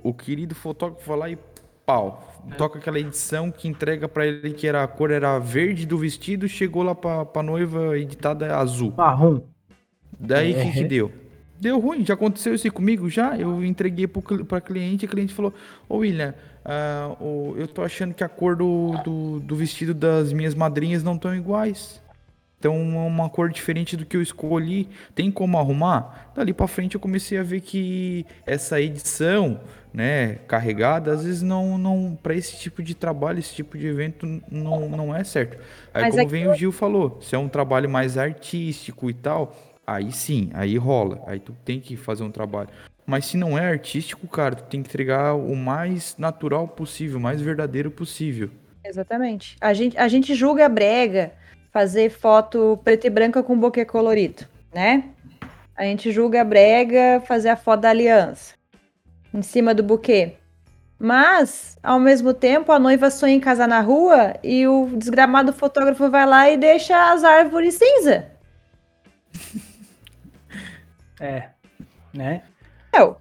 [0.03, 1.37] o, o querido fotógrafo lá e
[1.85, 2.23] pau.
[2.57, 6.47] Toca aquela edição que entrega pra ele que era a cor era verde do vestido,
[6.47, 8.93] chegou lá pra, pra noiva editada azul.
[8.95, 9.41] Marrom.
[10.19, 10.65] Daí o É.
[10.65, 11.11] que, que deu?
[11.59, 13.37] Deu ruim, já aconteceu isso comigo já.
[13.37, 15.53] Eu entreguei pra cliente, a cliente falou:
[15.89, 16.33] Ô William,
[17.19, 21.15] o- eu tô achando que a cor do, do, do vestido das minhas madrinhas não
[21.15, 22.01] estão iguais.
[22.59, 24.89] Então é uma cor diferente do que eu escolhi.
[25.13, 26.31] Tem como arrumar?
[26.35, 29.59] Dali pra frente eu comecei a ver que essa edição,
[29.93, 34.25] né, carregada, às vezes não, não para esse tipo de trabalho, esse tipo de evento
[34.51, 35.57] não, não é certo.
[35.93, 39.13] Aí Mas como aqui vem o Gil falou, se é um trabalho mais artístico e
[39.13, 39.55] tal,
[39.85, 41.21] aí sim, aí rola.
[41.27, 42.69] Aí tu tem que fazer um trabalho.
[43.05, 47.21] Mas se não é artístico, cara, tu tem que entregar o mais natural possível, o
[47.21, 48.49] mais verdadeiro possível.
[48.83, 49.55] Exatamente.
[49.61, 51.33] A gente, a gente julga brega
[51.77, 55.03] fazer foto preto e branca com buquê colorido, né?
[55.75, 58.55] A gente julga brega fazer a foto da aliança
[59.31, 60.37] em cima do buquê.
[60.97, 66.09] Mas, ao mesmo tempo, a noiva sonha em casar na rua e o desgramado fotógrafo
[66.09, 68.31] vai lá e deixa as árvores cinza.
[71.19, 71.49] É.
[72.13, 72.43] Né?
[72.93, 73.17] Meu,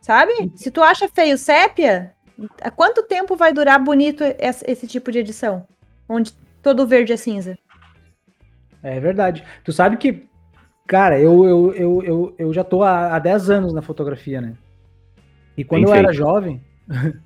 [0.00, 0.50] sabe?
[0.56, 2.14] Se tu acha feio sépia,
[2.62, 5.66] há quanto tempo vai durar bonito esse, esse tipo de edição?
[6.08, 6.32] Onde
[6.64, 7.56] todo verde é cinza.
[8.82, 9.44] É verdade.
[9.62, 10.26] Tu sabe que,
[10.86, 14.54] cara, eu, eu, eu, eu, eu já tô há, há 10 anos na fotografia, né?
[15.56, 16.18] E quando Bem eu era feito.
[16.18, 16.60] jovem.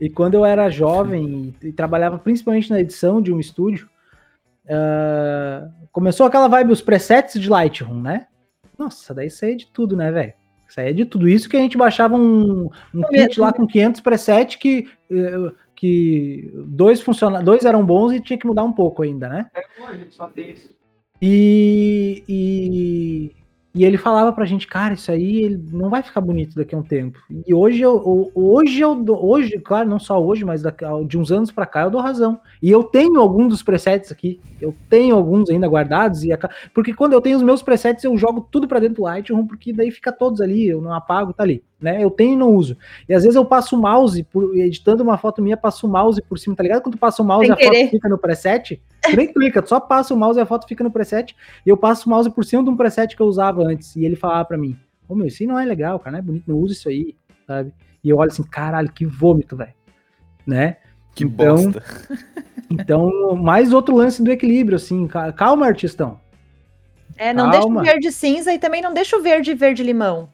[0.00, 3.88] e quando eu era jovem e, e trabalhava principalmente na edição de um estúdio,
[4.70, 8.26] ah, começou aquela vibe, os presets de Lightroom, né?
[8.78, 10.32] Nossa, daí saía de tudo, né, velho?
[10.68, 14.54] Saía de tudo isso que a gente baixava um, um kit lá com 500 presets
[14.54, 19.30] que, eh, que dois, funciona, dois eram bons e tinha que mudar um pouco ainda,
[19.30, 19.46] né?
[21.22, 23.30] E, e,
[23.74, 26.82] e ele falava pra gente, cara, isso aí não vai ficar bonito daqui a um
[26.82, 27.18] tempo.
[27.46, 31.32] E hoje eu, hoje eu hoje, claro, não só hoje, mas daqui a- de uns
[31.32, 32.38] anos pra cá eu dou razão.
[32.62, 36.30] E eu tenho algum dos presets aqui, eu tenho alguns ainda guardados e
[36.74, 39.72] porque quando eu tenho os meus presets eu jogo tudo pra dentro do Lightroom, porque
[39.72, 42.02] daí fica todos ali, eu não apago, tá ali, né?
[42.04, 42.76] Eu tenho e não uso.
[43.08, 46.20] E às vezes eu passo o mouse por editando uma foto minha, passo o mouse
[46.22, 46.82] por cima, tá ligado?
[46.82, 49.68] Quando tu passa o mouse Sem a foto fica no preset, tu nem clica, tu
[49.68, 51.34] só passa o mouse e a foto fica no preset.
[51.64, 53.96] E eu passo o mouse por cima de um preset que eu usava antes.
[53.96, 54.76] E ele falava pra mim:
[55.08, 57.16] Ô meu, isso aí não é legal, cara, não é bonito, não usa isso aí,
[57.46, 57.72] sabe?
[58.04, 59.72] E eu olho assim: caralho, que vômito, velho.
[60.46, 60.76] Né?
[61.14, 61.82] Que Então- bosta.
[62.72, 65.08] Então, mais outro lance do equilíbrio, assim.
[65.08, 66.20] ca- Calma, artistão.
[67.16, 67.82] É, não Calma.
[67.82, 70.28] deixa o verde cinza e também não deixa o verde verde limão.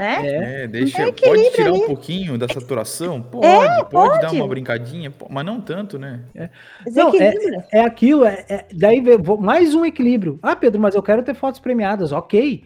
[0.00, 0.26] Né?
[0.26, 1.12] É, É, deixa.
[1.12, 1.78] tem Pode tirar ali.
[1.82, 3.20] um pouquinho da saturação?
[3.20, 4.36] Pode, pode, dar pode.
[4.36, 6.20] uma brincadinha, mas não tanto, né?
[6.34, 7.62] Não, Desequilíbrio.
[7.70, 9.02] é aquilo, é, é- daí
[9.38, 10.38] mais um equilíbrio.
[10.42, 12.12] Ah, Pedro, mas eu quero ter fotos premiadas.
[12.12, 12.64] Ok.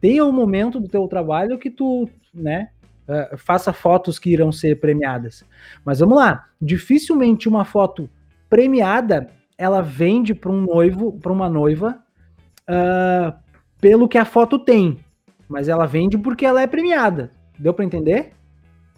[0.00, 2.68] Tenha um momento do teu trabalho que tu, né,
[3.36, 5.44] faça fotos que irão ser premiadas.
[5.84, 6.44] Mas vamos lá.
[6.62, 8.08] Dificilmente uma foto
[8.48, 9.28] premiada
[9.58, 11.98] ela vende para um noivo, para uma noiva,
[12.68, 13.34] ah,
[13.80, 14.98] pelo que a foto tem.
[15.48, 17.30] Mas ela vende porque ela é premiada.
[17.58, 18.32] Deu para entender?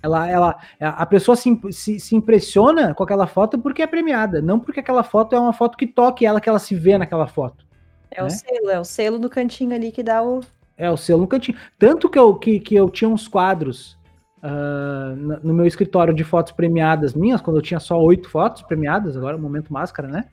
[0.03, 4.61] Ela, ela, a pessoa se, se, se impressiona com aquela foto porque é premiada, não
[4.61, 7.67] porque aquela foto é uma foto que toque ela, que ela se vê naquela foto.
[8.11, 8.31] É o né?
[8.31, 10.41] selo, é o selo do cantinho ali que dá o.
[10.77, 11.59] É o selo no cantinho.
[11.79, 13.99] Tanto que eu, que, que eu tinha uns quadros
[14.41, 19.17] na- no meu escritório de fotos premiadas minhas, quando eu tinha só oito fotos premiadas,
[19.17, 20.27] agora é o momento máscara, né?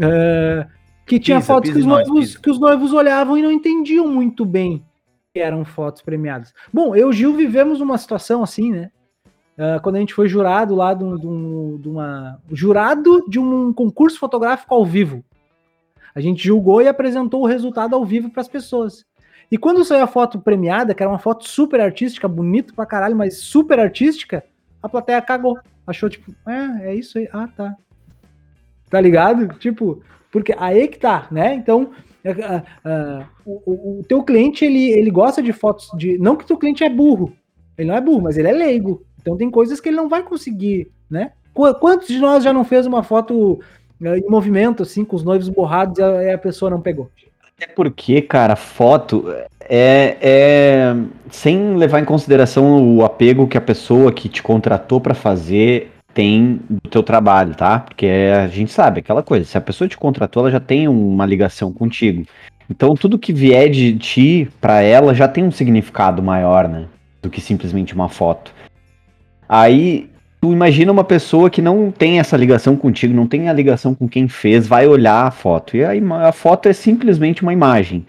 [0.00, 0.66] Ah,
[1.06, 2.40] que tinha Pisa, fotos que pisa os, em nós, noivos, pisa.
[2.40, 4.84] que os noivos olhavam e não entendiam muito bem que
[5.40, 6.52] eram fotos premiadas.
[6.72, 8.90] Bom, eu e o Gil vivemos uma situação assim, né?
[9.58, 12.40] Ah, quando a gente foi jurado lá de, um- de um- uma.
[12.52, 15.24] Jurado de um concurso fotográfico ao vivo.
[16.14, 19.04] A gente julgou e apresentou o resultado ao vivo para as pessoas.
[19.50, 23.16] E quando saiu a foto premiada, que era uma foto super artística, bonita pra caralho,
[23.16, 24.44] mas super artística,
[24.82, 25.58] a plateia cagou.
[25.86, 27.28] Achou tipo, é, é isso aí.
[27.32, 27.76] Ah, tá.
[28.88, 29.48] Tá ligado?
[29.58, 31.54] Tipo, porque aí que tá, né?
[31.54, 31.90] Então,
[32.24, 36.18] uh, uh, o, o, teu cliente, ele, ele gosta de fotos de.
[36.18, 37.32] Não que teu cliente é burro.
[37.76, 39.02] Ele não é burro, mas ele é leigo.
[39.20, 41.32] Então tem coisas que ele não vai conseguir, né?
[41.80, 43.60] Quantos de nós já não fez uma foto
[44.00, 47.08] em movimento, assim, com os noivos borrados e e a pessoa não pegou?
[47.56, 50.96] Até porque, cara, foto é, é
[51.30, 56.60] sem levar em consideração o apego que a pessoa que te contratou para fazer tem
[56.70, 57.80] do teu trabalho, tá?
[57.80, 61.26] Porque a gente sabe aquela coisa, se a pessoa te contratou, ela já tem uma
[61.26, 62.24] ligação contigo.
[62.70, 66.86] Então tudo que vier de ti para ela já tem um significado maior, né?
[67.20, 68.54] Do que simplesmente uma foto.
[69.48, 70.08] Aí
[70.40, 74.08] tu imagina uma pessoa que não tem essa ligação contigo, não tem a ligação com
[74.08, 75.76] quem fez, vai olhar a foto.
[75.76, 75.92] E a,
[76.28, 78.06] a foto é simplesmente uma imagem.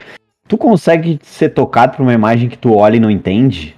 [0.47, 3.76] Tu consegue ser tocado por uma imagem que tu olha e não entende?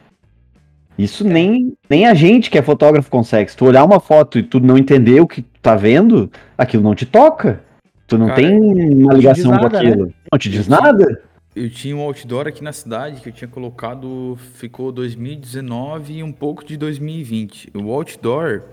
[0.97, 1.29] Isso é.
[1.29, 3.51] nem, nem a gente que é fotógrafo consegue.
[3.51, 6.83] Se tu olhar uma foto e tu não entender o que tu tá vendo, aquilo
[6.83, 7.61] não te toca.
[8.07, 10.05] Tu não Cara, tem uma ligação nada, com aquilo.
[10.07, 10.13] Né?
[10.31, 11.21] Não te diz nada.
[11.55, 16.31] Eu tinha um outdoor aqui na cidade que eu tinha colocado, ficou 2019 e um
[16.31, 17.71] pouco de 2020.
[17.75, 18.63] O outdoor,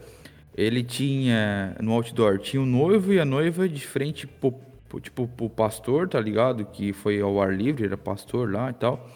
[0.56, 4.54] ele tinha, no outdoor, tinha o noivo e a noiva de frente pro,
[4.88, 6.64] pro, tipo, pro pastor, tá ligado?
[6.66, 9.08] Que foi ao ar livre, era pastor lá e tal.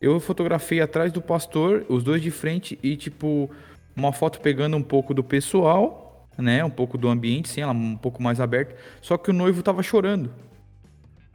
[0.00, 3.50] Eu fotografei atrás do pastor, os dois de frente e, tipo,
[3.94, 6.62] uma foto pegando um pouco do pessoal, né?
[6.64, 8.76] Um pouco do ambiente, sim, ela um pouco mais aberta.
[9.00, 10.30] Só que o noivo tava chorando.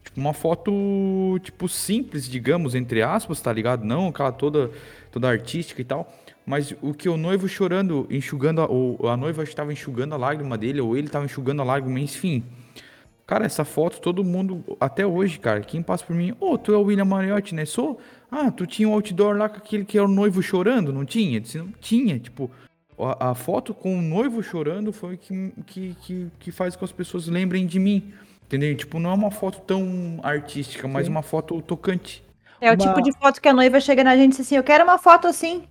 [0.03, 3.83] Tipo, uma foto, tipo, simples, digamos, entre aspas, tá ligado?
[3.83, 4.69] Não aquela toda,
[5.11, 6.11] toda artística e tal.
[6.45, 10.57] Mas o que o noivo chorando, enxugando, a, ou a noiva estava enxugando a lágrima
[10.57, 12.43] dele, ou ele estava enxugando a lágrima, enfim.
[13.25, 16.73] Cara, essa foto, todo mundo, até hoje, cara, quem passa por mim, ô, oh, tu
[16.73, 17.65] é o William Mariotti, né?
[17.65, 17.99] Sou.
[18.31, 21.41] Ah, tu tinha um outdoor lá com aquele que era o noivo chorando, não tinha?
[21.41, 22.49] disse, não tinha, tipo,
[22.97, 26.85] a, a, foto com o noivo chorando foi que, que, que, que faz com que
[26.85, 28.13] as pessoas lembrem de mim.
[28.45, 28.75] Entendeu?
[28.75, 31.11] Tipo, não é uma foto tão artística, mas Sim.
[31.11, 32.23] uma foto tocante.
[32.61, 32.77] É o uma...
[32.77, 34.97] tipo de foto que a noiva chega na gente e diz assim, eu quero uma
[34.97, 35.63] foto assim.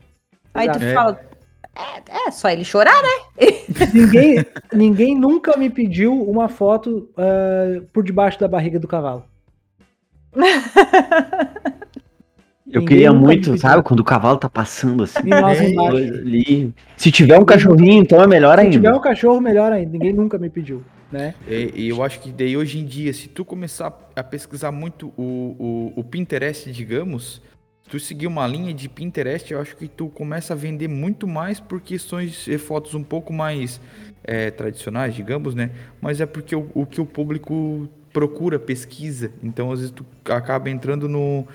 [0.53, 0.95] Aí tu é.
[0.95, 1.21] fala,
[1.75, 3.47] é, é, só ele chorar, né?
[3.95, 9.25] ninguém, ninguém nunca me pediu uma foto uh, por debaixo da barriga do cavalo.
[12.73, 16.75] Eu queria muito, sabe, quando o cavalo tá passando assim, é, ali.
[16.97, 18.73] Se tiver um cachorrinho, então é melhor Se ainda.
[18.73, 19.91] Se tiver um cachorro, melhor ainda.
[19.91, 21.35] Ninguém nunca me pediu, né?
[21.49, 25.13] E, e, eu acho que daí hoje em dia, se tu começar a pesquisar muito
[25.17, 27.43] o, o, o Pinterest, digamos,
[27.89, 31.59] tu seguir uma linha de Pinterest, eu acho que tu começa a vender muito mais
[31.59, 33.81] por questões de fotos um pouco mais
[34.23, 35.71] é, tradicionais, digamos, né?
[36.01, 39.33] Mas é porque o, o que o público procura, pesquisa.
[39.43, 41.47] Então, às vezes, tu acaba entrando no,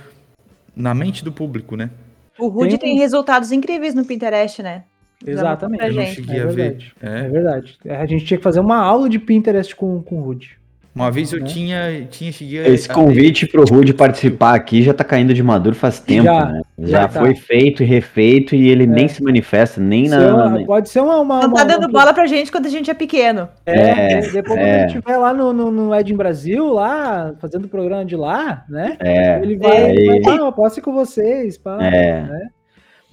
[0.76, 1.90] na mente do público, né?
[2.38, 4.84] O Rude tem, tem resultados incríveis no Pinterest, né?
[5.26, 5.84] Exatamente.
[5.84, 6.94] Eu não cheguei é a ver.
[7.02, 7.20] É.
[7.20, 7.30] é.
[7.30, 7.78] verdade.
[7.86, 10.60] A gente tinha que fazer uma aula de Pinterest com, com o Rude.
[10.96, 11.46] Uma vez eu né?
[11.46, 16.00] tinha, tinha cheguei Esse convite pro Rude participar aqui já tá caindo de maduro faz
[16.00, 16.62] tempo, já, né?
[16.80, 17.20] Já, já tá.
[17.20, 18.88] foi feito e refeito e ele é.
[18.88, 20.34] nem se manifesta, nem na.
[20.34, 21.20] Uma, pode ser uma.
[21.20, 21.92] uma Não tá dando uma...
[21.92, 23.50] bola pra gente quando a gente é pequeno.
[23.66, 24.42] É, é depois é.
[24.42, 28.64] quando ele estiver lá no, no, no Ed Brasil, lá, fazendo o programa de lá,
[28.70, 28.96] né?
[29.02, 29.42] É.
[29.42, 32.22] Ele vai, ele vai ah, posso ir com vocês, pá, é.
[32.22, 32.50] né?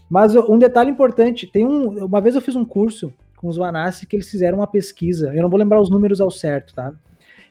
[0.09, 2.05] Mas um detalhe importante, tem um.
[2.05, 5.35] Uma vez eu fiz um curso com os Vanassi que eles fizeram uma pesquisa.
[5.35, 6.93] Eu não vou lembrar os números ao certo, tá?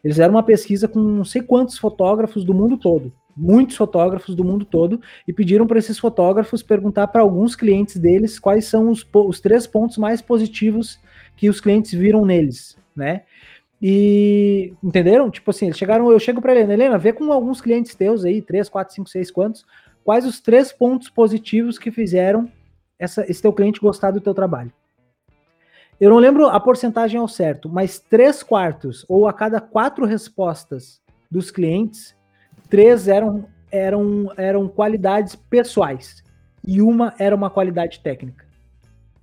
[0.03, 4.43] Eles fizeram uma pesquisa com não sei quantos fotógrafos do mundo todo, muitos fotógrafos do
[4.43, 9.05] mundo todo, e pediram para esses fotógrafos perguntar para alguns clientes deles quais são os,
[9.13, 10.99] os três pontos mais positivos
[11.35, 13.23] que os clientes viram neles, né?
[13.81, 15.31] E entenderam?
[15.31, 18.41] Tipo assim, eles chegaram, eu chego para Helena, Helena, vê com alguns clientes teus aí,
[18.41, 19.65] três, quatro, cinco, seis, quantos,
[20.03, 22.47] quais os três pontos positivos que fizeram
[22.99, 24.71] essa, esse teu cliente gostar do teu trabalho.
[26.01, 30.99] Eu não lembro a porcentagem ao certo, mas três quartos, ou a cada quatro respostas
[31.29, 32.15] dos clientes,
[32.71, 36.23] três eram, eram, eram qualidades pessoais
[36.65, 38.47] e uma era uma qualidade técnica.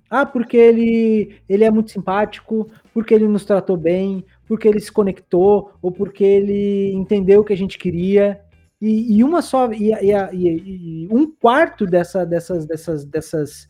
[0.09, 4.89] Ah, porque ele, ele é muito simpático, porque ele nos tratou bem, porque ele se
[4.91, 8.39] conectou, ou porque ele entendeu o que a gente queria.
[8.81, 13.67] E, e uma só, e, e, e, um quarto dessa, dessas, dessas, dessas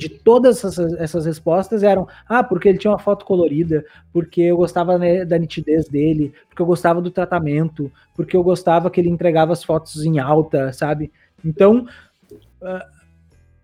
[0.00, 4.56] de todas essas, essas, respostas eram: ah, porque ele tinha uma foto colorida, porque eu
[4.56, 9.10] gostava né, da nitidez dele, porque eu gostava do tratamento, porque eu gostava que ele
[9.10, 11.12] entregava as fotos em alta, sabe?
[11.44, 11.86] Então,
[12.32, 13.00] uh,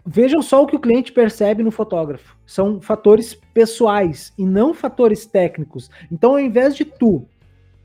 [0.04, 2.36] vejam só o que o cliente percebe no fotógrafo.
[2.46, 5.90] São fatores pessoais e não fatores técnicos.
[6.12, 7.26] Então, ao invés de tu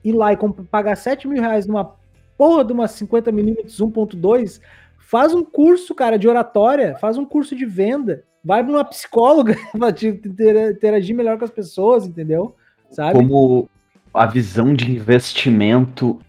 [0.03, 0.37] ir lá e
[0.69, 1.95] pagar 7 mil reais numa
[2.37, 4.59] porra de uma 50mm 1.2,
[4.99, 9.55] faz um curso, cara, de oratória, faz um curso de venda, vai para uma psicóloga
[9.77, 12.55] para interagir melhor com as pessoas, entendeu?
[12.89, 13.13] Sabe?
[13.13, 13.69] Como
[14.13, 16.19] a visão de investimento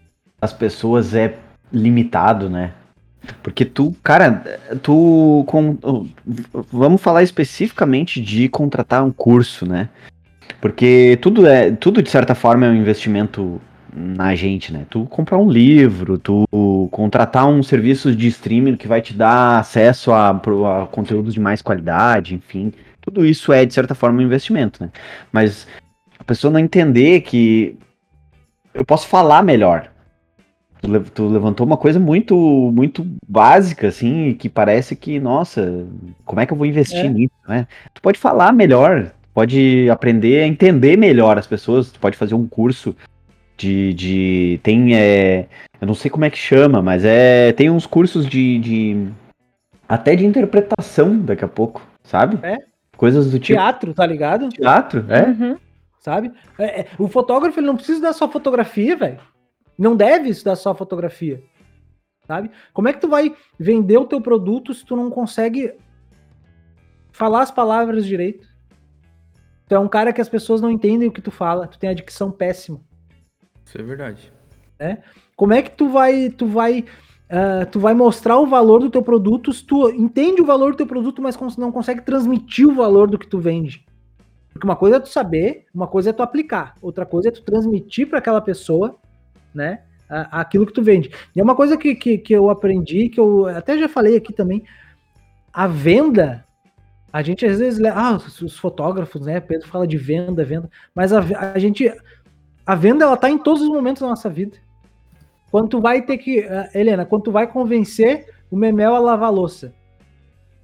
[0.41, 1.37] das pessoas é
[1.71, 2.73] limitado, né?
[3.41, 5.77] Porque tu, cara, tu com,
[6.71, 9.89] vamos falar especificamente de contratar um curso, né?
[10.59, 13.61] Porque tudo é, tudo de certa forma é um investimento
[13.95, 14.85] na gente, né?
[14.89, 16.45] Tu comprar um livro, tu
[16.91, 21.61] contratar um serviço de streaming que vai te dar acesso a, a conteúdos de mais
[21.61, 24.89] qualidade, enfim, tudo isso é de certa forma um investimento, né?
[25.31, 25.67] Mas
[26.17, 27.77] a pessoa não entender que
[28.73, 29.91] eu posso falar melhor,
[31.13, 32.35] tu, levantou uma coisa muito
[32.73, 35.85] muito básica, assim, que parece que, nossa,
[36.25, 37.09] como é que eu vou investir é.
[37.09, 37.67] nisso, né?
[37.93, 42.47] Tu pode falar melhor, pode aprender a entender melhor as pessoas, tu pode fazer um
[42.47, 42.95] curso
[43.57, 43.93] de.
[43.93, 44.95] de tem.
[44.95, 45.47] É,
[45.79, 47.51] eu não sei como é que chama, mas é.
[47.53, 48.59] Tem uns cursos de.
[48.59, 49.07] de
[49.87, 52.39] até de interpretação daqui a pouco, sabe?
[52.41, 52.57] É.
[52.97, 53.57] Coisas do tipo.
[53.59, 54.49] Teatro, tá ligado?
[54.49, 55.27] Teatro, é.
[55.27, 55.57] Uhum.
[55.99, 56.31] Sabe?
[56.57, 59.19] É, é, o fotógrafo ele não precisa dar só fotografia, velho.
[59.77, 61.41] Não deve estudar só fotografia.
[62.27, 62.51] Sabe?
[62.73, 65.73] Como é que tu vai vender o teu produto se tu não consegue
[67.11, 68.47] falar as palavras direito?
[69.67, 71.89] Tu é um cara que as pessoas não entendem o que tu fala, tu tem
[71.89, 72.79] a dicção péssima.
[73.65, 74.31] Isso é verdade.
[74.79, 74.97] É?
[75.35, 76.81] Como é que tu vai, tu vai,
[77.29, 80.77] uh, tu vai mostrar o valor do teu produto se tu entende o valor do
[80.77, 83.85] teu produto, mas não consegue transmitir o valor do que tu vende?
[84.51, 87.41] Porque uma coisa é tu saber, uma coisa é tu aplicar, outra coisa é tu
[87.41, 88.99] transmitir para aquela pessoa
[89.53, 89.79] né?
[90.09, 91.11] Aquilo que tu vende.
[91.35, 94.33] E é uma coisa que, que, que eu aprendi, que eu até já falei aqui
[94.33, 94.63] também.
[95.51, 96.45] A venda,
[97.11, 97.83] a gente às vezes.
[97.85, 99.39] Ah, os fotógrafos, né?
[99.39, 100.69] Pedro fala de venda, venda.
[100.93, 101.19] Mas a,
[101.53, 101.91] a gente.
[102.65, 104.57] A venda, ela tá em todos os momentos da nossa vida.
[105.51, 106.45] Quando tu vai ter que.
[106.73, 109.73] Helena, quando tu vai convencer o Memel a lavar a louça.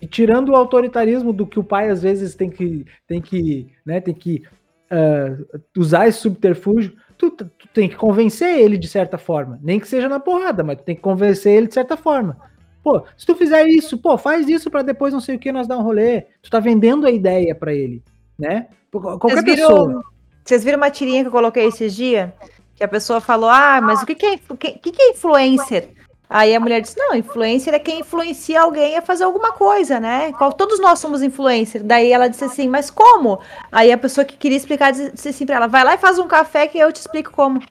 [0.02, 4.00] E tirando o autoritarismo do que o pai às vezes tem que, tem que, né,
[4.00, 4.43] tem que
[4.89, 9.60] uh, usar esse subterfúgio, tu, tu, tem que convencer ele de certa forma.
[9.62, 12.38] Nem que seja na porrada, mas tu tem que convencer ele de certa forma.
[12.82, 15.68] Pô, se tu fizer isso, pô, faz isso para depois não sei o que nós
[15.68, 16.22] dar um rolê.
[16.41, 18.02] Tu tá vendendo a ideia para ele,
[18.38, 18.68] né?
[18.89, 20.02] Qualquer pessoa.
[20.44, 22.32] Vocês viram uma tirinha que eu coloquei esses dias?
[22.76, 25.94] Que a pessoa falou: Ah, mas o que, que, é, o que, que é influencer?
[26.30, 30.32] Aí a mulher disse: Não, influencer é quem influencia alguém a fazer alguma coisa, né?
[30.58, 31.84] Todos nós somos influencer.
[31.84, 33.40] Daí ela disse assim: Mas como?
[33.72, 36.28] Aí a pessoa que queria explicar disse assim pra ela: Vai lá e faz um
[36.28, 37.62] café que eu te explico como.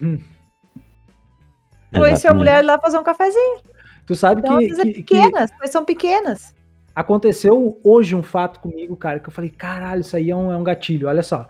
[0.00, 0.22] Uhum.
[1.92, 3.60] Influenciou a mulher lá fazer um cafezinho.
[4.06, 5.66] Tu sabe então, que, que, pequenas, que...
[5.68, 6.54] são pequenas.
[6.94, 10.56] Aconteceu hoje um fato comigo, cara, que eu falei: Caralho, isso aí é um, é
[10.56, 11.08] um gatilho.
[11.08, 11.48] Olha só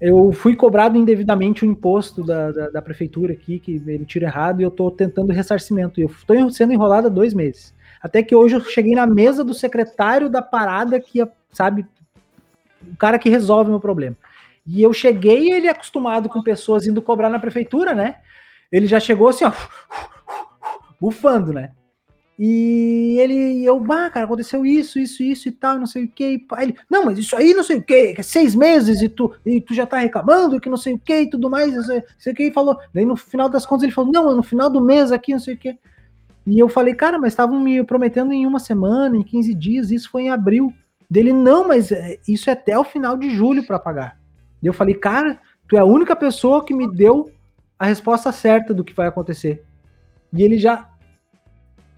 [0.00, 4.60] eu fui cobrado indevidamente o imposto da, da, da, prefeitura aqui, que ele tira errado,
[4.60, 5.98] e eu estou tentando ressarcimento.
[5.98, 7.74] E eu estou sendo enrolado há dois meses.
[8.00, 11.84] Até que hoje eu cheguei na mesa do secretário da parada, que, sabe,
[12.86, 14.16] o cara que resolve o meu problema.
[14.64, 18.16] E eu cheguei, ele é acostumado com pessoas indo cobrar na prefeitura, né?
[18.70, 19.52] Ele já chegou assim, ó,
[21.00, 21.72] bufando, né?
[22.38, 26.46] E ele, eu, bah, cara, aconteceu isso, isso, isso e tal, não sei o que.
[26.58, 29.60] Ele, não, mas isso aí não sei o que, é seis meses e tu, e
[29.60, 32.36] tu já tá reclamando que não sei o que e tudo mais, não sei, o
[32.36, 32.44] que.
[32.44, 35.32] E falou, daí no final das contas ele falou, não, no final do mês aqui,
[35.32, 35.76] não sei o que.
[36.46, 40.08] E eu falei, cara, mas estavam me prometendo em uma semana, em 15 dias, isso
[40.08, 40.72] foi em abril.
[41.10, 44.16] Dele, não, mas é, isso é até o final de julho para pagar.
[44.62, 47.32] E eu falei, cara, tu é a única pessoa que me deu
[47.78, 49.64] a resposta certa do que vai acontecer.
[50.32, 50.88] E ele já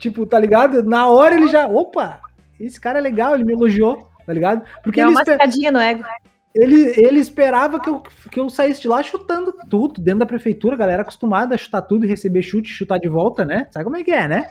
[0.01, 0.83] Tipo, tá ligado?
[0.83, 1.69] Na hora ele já.
[1.69, 2.21] Opa!
[2.59, 4.65] Esse cara é legal, ele me elogiou, tá ligado?
[4.83, 5.73] Porque é uma esper...
[5.73, 6.03] no ego.
[6.55, 10.75] Ele, ele esperava que eu, que eu saísse de lá chutando tudo dentro da prefeitura,
[10.75, 13.69] galera acostumada a chutar tudo e receber chute, chutar de volta, né?
[13.71, 14.51] Sabe como é que é, né?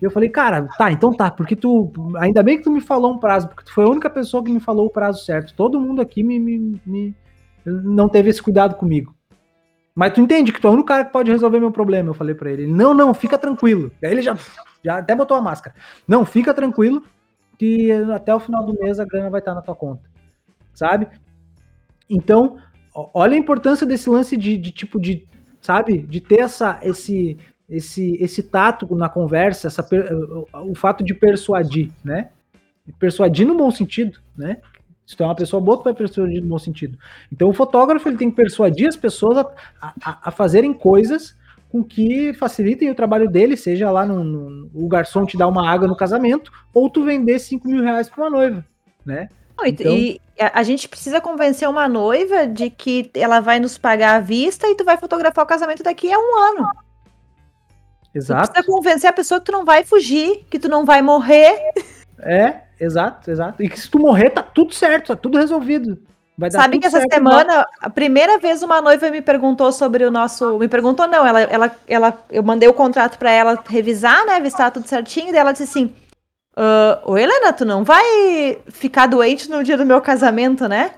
[0.00, 1.90] E eu falei, cara, tá, então tá, porque tu.
[2.18, 4.52] Ainda bem que tu me falou um prazo, porque tu foi a única pessoa que
[4.52, 5.54] me falou o prazo certo.
[5.54, 7.16] Todo mundo aqui me, me, me
[7.64, 9.14] não teve esse cuidado comigo.
[9.94, 12.14] Mas tu entende que tu é o único cara que pode resolver meu problema, eu
[12.14, 12.66] falei para ele.
[12.66, 13.90] Não, não, fica tranquilo.
[14.02, 14.36] Aí ele já
[14.82, 15.76] já até botou a máscara.
[16.06, 17.04] Não, fica tranquilo
[17.58, 20.02] que até o final do mês a grana vai estar na tua conta.
[20.72, 21.08] Sabe?
[22.08, 22.58] Então,
[22.94, 25.28] olha a importância desse lance de, de tipo de,
[25.60, 27.38] sabe, de ter essa esse
[27.68, 29.86] esse esse tato na conversa, essa
[30.54, 32.30] o fato de persuadir, né?
[32.98, 34.56] Persuadir no bom sentido, né?
[35.10, 36.96] Se tu é uma pessoa boa, tu vai persuadir no bom sentido.
[37.32, 41.36] Então o fotógrafo ele tem que persuadir as pessoas a, a, a fazerem coisas
[41.68, 45.68] com que facilitem o trabalho dele, seja lá no, no, o garçom te dar uma
[45.68, 48.64] água no casamento, ou tu vender 5 mil reais para uma noiva,
[49.04, 49.28] né?
[49.64, 54.20] Então- E a gente precisa convencer uma noiva de que ela vai nos pagar à
[54.20, 56.68] vista e tu vai fotografar o casamento daqui a um ano.
[58.12, 58.52] Tu Exato.
[58.52, 61.58] precisa convencer a pessoa que tu não vai fugir, que tu não vai morrer.
[62.20, 63.62] É, exato, exato.
[63.62, 65.98] E que se tu morrer, tá tudo certo, tá tudo resolvido.
[66.40, 70.10] Vai dar Sabe que essa semana, a primeira vez uma noiva me perguntou sobre o
[70.10, 70.58] nosso.
[70.58, 74.40] Me perguntou, não, ela, ela, ela, eu mandei o contrato pra ela revisar, né?
[74.40, 75.28] Ver se tudo certinho.
[75.28, 75.94] E daí ela disse assim:
[76.56, 80.92] "Ah, Ô Helena, tu não vai ficar doente no dia do meu casamento, né?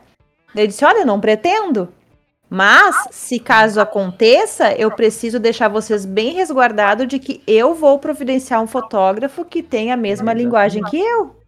[0.54, 1.88] Daí eu disse: Olha, eu não pretendo.
[2.48, 8.62] Mas, se caso aconteça, eu preciso deixar vocês bem resguardados de que eu vou providenciar
[8.62, 11.41] um fotógrafo que tenha a mesma linguagem que eu.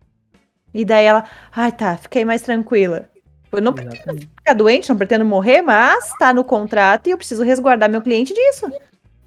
[0.74, 3.08] E daí ela, ai tá, fiquei mais tranquila.
[3.52, 4.28] Eu não pretendo Exatamente.
[4.36, 8.34] ficar doente, não pretendo morrer, mas tá no contrato e eu preciso resguardar meu cliente
[8.34, 8.66] disso.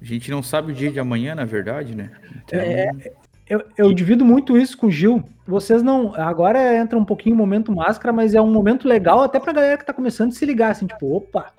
[0.00, 2.10] A gente não sabe o dia de amanhã, na verdade, né?
[2.44, 2.90] Então, É,
[3.48, 5.24] Eu, eu divido muito isso com o Gil.
[5.46, 6.14] Vocês não.
[6.14, 9.78] Agora entra um pouquinho o momento máscara, mas é um momento legal até pra galera
[9.78, 11.50] que tá começando a se ligar, assim, tipo, opa.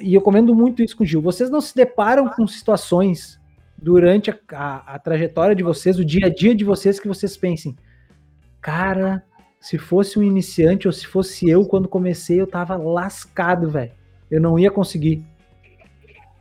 [0.00, 1.22] E eu comendo muito isso com o Gil.
[1.22, 3.40] Vocês não se deparam com situações
[3.78, 7.36] durante a, a- a trajetória de vocês, o dia a dia de vocês, que vocês
[7.36, 7.76] pensem,
[8.62, 9.22] cara,
[9.60, 13.92] se fosse um iniciante ou se fosse eu quando comecei, eu tava lascado, velho.
[14.30, 15.22] Eu não ia conseguir.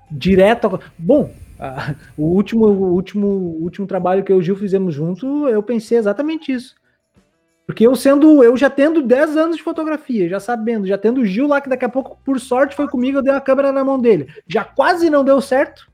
[0.09, 0.67] Direto.
[0.67, 4.93] a- Bom, ah, o último, o último, último trabalho que eu e o Gil fizemos
[4.93, 6.75] junto, eu pensei exatamente isso.
[7.65, 11.25] Porque eu sendo, eu já tendo 10 anos de fotografia, já sabendo, já tendo o
[11.25, 13.83] Gil lá, que daqui a pouco, por sorte, foi comigo, eu dei a câmera na
[13.83, 14.27] mão dele.
[14.47, 15.89] Já quase não deu certo,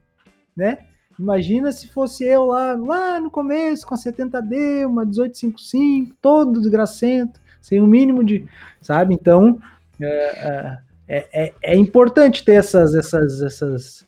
[0.56, 0.80] né?
[1.20, 7.40] Imagina se fosse eu lá, lá no começo, com a 70D, uma 1855, todo desgracento,
[7.60, 8.46] sem o mínimo de.
[8.82, 9.16] Sabe?
[9.16, 9.60] Então,
[10.00, 14.08] é, é, é, é importante ter essas, essas, essas.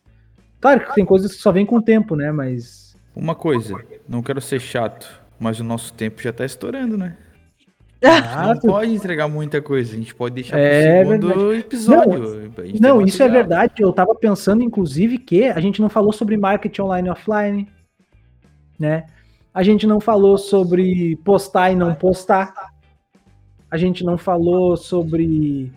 [0.61, 2.31] Claro que tem coisas que só vêm com o tempo, né?
[2.31, 2.95] Mas.
[3.15, 3.75] uma coisa,
[4.07, 7.17] não quero ser chato, mas o nosso tempo já tá estourando, né?
[8.01, 11.59] Ah, não pode entregar muita coisa, a gente pode deixar É pro segundo verdade.
[11.59, 12.51] episódio.
[12.79, 13.73] Não, tem isso é verdade.
[13.79, 17.67] Eu tava pensando, inclusive, que a gente não falou sobre marketing online e offline,
[18.79, 19.05] né?
[19.53, 22.53] A gente não falou sobre postar e não postar.
[23.69, 25.71] A gente não falou sobre.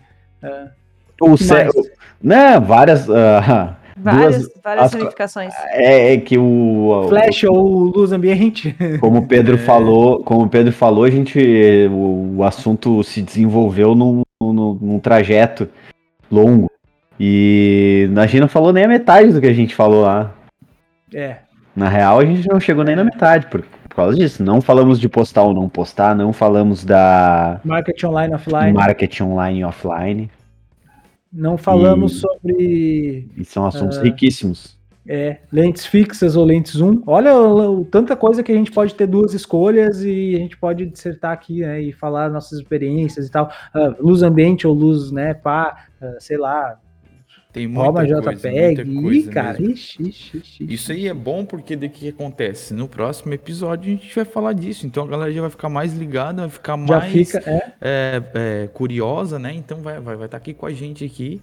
[1.21, 1.73] O que cé- mais?
[2.21, 3.09] né, várias.
[3.09, 5.53] ah, Várias, duas- várias as- ramificações.
[5.71, 7.05] é, é que o.
[7.09, 8.75] Flash ou luz ambiente.
[8.99, 11.39] Como o Pedro falou, como o Pedro falou, a gente.
[11.91, 15.67] O, o assunto se desenvolveu num, num, num trajeto
[16.31, 16.69] longo.
[17.19, 20.33] E a gente não falou nem a metade do que a gente falou lá.
[21.13, 21.37] É.
[21.75, 24.43] Na real, a gente não chegou nem na metade, por, por causa disso.
[24.43, 28.73] Não falamos de postar ou não postar, não falamos da Marketing online offline.
[28.73, 30.29] marketing online e offline.
[31.33, 34.03] Não falamos E- sobre E são assuntos Ah.
[34.03, 34.77] riquíssimos.
[35.05, 37.01] é, lentes fixas ou lentes zoom.
[37.05, 40.55] Olha o, o- tanta coisa que a gente pode ter duas escolhas e a gente
[40.55, 43.51] pode dissertar aqui né, e falar nossas experiências e tal.
[43.73, 46.79] Ah, luz ambiente ou luz, né, pá, ah, sei lá,
[47.53, 48.83] Tem muita coisa, JPEG.
[48.83, 50.73] muita coisa cara, ixi, ixi, ixi.
[50.73, 52.73] Isso aí é bom porque daí o que acontece?
[52.73, 54.87] No próximo episódio a gente vai falar disso.
[54.87, 57.37] Então a galera já vai ficar mais ligada, vai ficar já mais fica.
[57.45, 59.53] É, é, é, curiosa, né?
[59.53, 61.39] Então vai estar vai, vai tá aqui com a gente aqui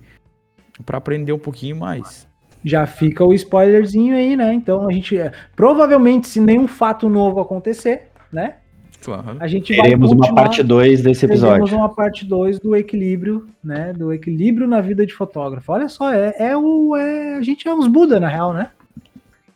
[0.85, 2.27] para aprender um pouquinho mais.
[2.65, 4.53] já fica o spoilerzinho aí, né?
[4.53, 5.17] Então a gente.
[5.17, 8.57] é, Provavelmente, se nenhum fato novo acontecer, né?
[9.03, 9.37] Claro.
[9.41, 11.77] A gente Teremos uma parte 2 desse Teremos episódio.
[11.77, 13.93] uma parte 2 do equilíbrio, né?
[13.93, 15.73] Do equilíbrio na vida de fotógrafo.
[15.73, 16.95] Olha só, é, é o.
[16.97, 18.71] É, a gente é uns Buda, na real, né?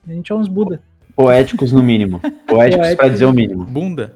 [0.09, 0.81] A gente é uns Buda.
[1.15, 2.21] Poéticos no mínimo.
[2.47, 2.95] Poéticos Poéticos.
[2.95, 3.65] para dizer o mínimo.
[3.65, 4.15] Bunda.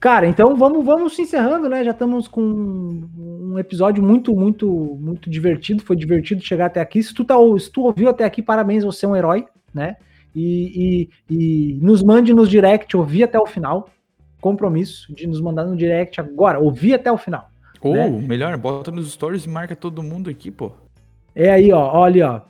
[0.00, 1.82] Cara, então vamos, vamos se encerrando, né?
[1.82, 5.82] Já estamos com um episódio muito, muito, muito divertido.
[5.82, 7.02] Foi divertido chegar até aqui.
[7.02, 9.96] Se tu, tá, se tu ouviu até aqui, parabéns, você é um herói, né?
[10.38, 13.88] E, e, e nos mande nos direct, ouvir até o final.
[14.40, 17.50] Compromisso de nos mandar no direct agora, ouvir até o final.
[17.80, 18.08] Ou, Né?
[18.08, 20.70] melhor, bota nos stories e marca todo mundo aqui, pô.
[21.34, 22.40] É aí, ó, olha, ó.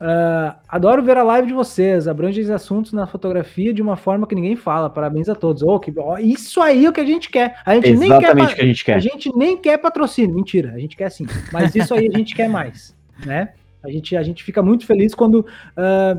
[0.00, 2.06] Ah, adoro ver a live de vocês.
[2.06, 4.88] Abrange os assuntos na fotografia de uma forma que ninguém fala.
[4.88, 5.62] Parabéns a todos.
[5.62, 7.56] Ô, que, ó, isso aí é o que a gente quer.
[7.66, 8.16] A gente nem quer.
[8.18, 9.00] Exatamente pa- o que a gente A quer.
[9.00, 11.26] gente nem quer patrocínio, mentira, a gente quer sim.
[11.52, 12.94] Mas isso aí a gente quer mais,
[13.26, 13.50] né?
[13.82, 15.44] A gente, a gente fica muito feliz quando
[15.76, 16.16] ah,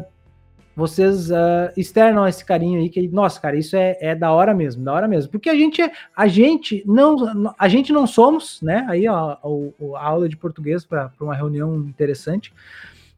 [0.80, 4.84] vocês ah, externam esse carinho aí, que, nossa, cara, isso é, é da hora mesmo,
[4.84, 5.32] da hora mesmo.
[5.32, 5.82] Porque a gente,
[6.16, 8.86] a gente não, a gente não somos, né?
[8.90, 12.52] Aí, ó, o- a aula de português para uma reunião interessante.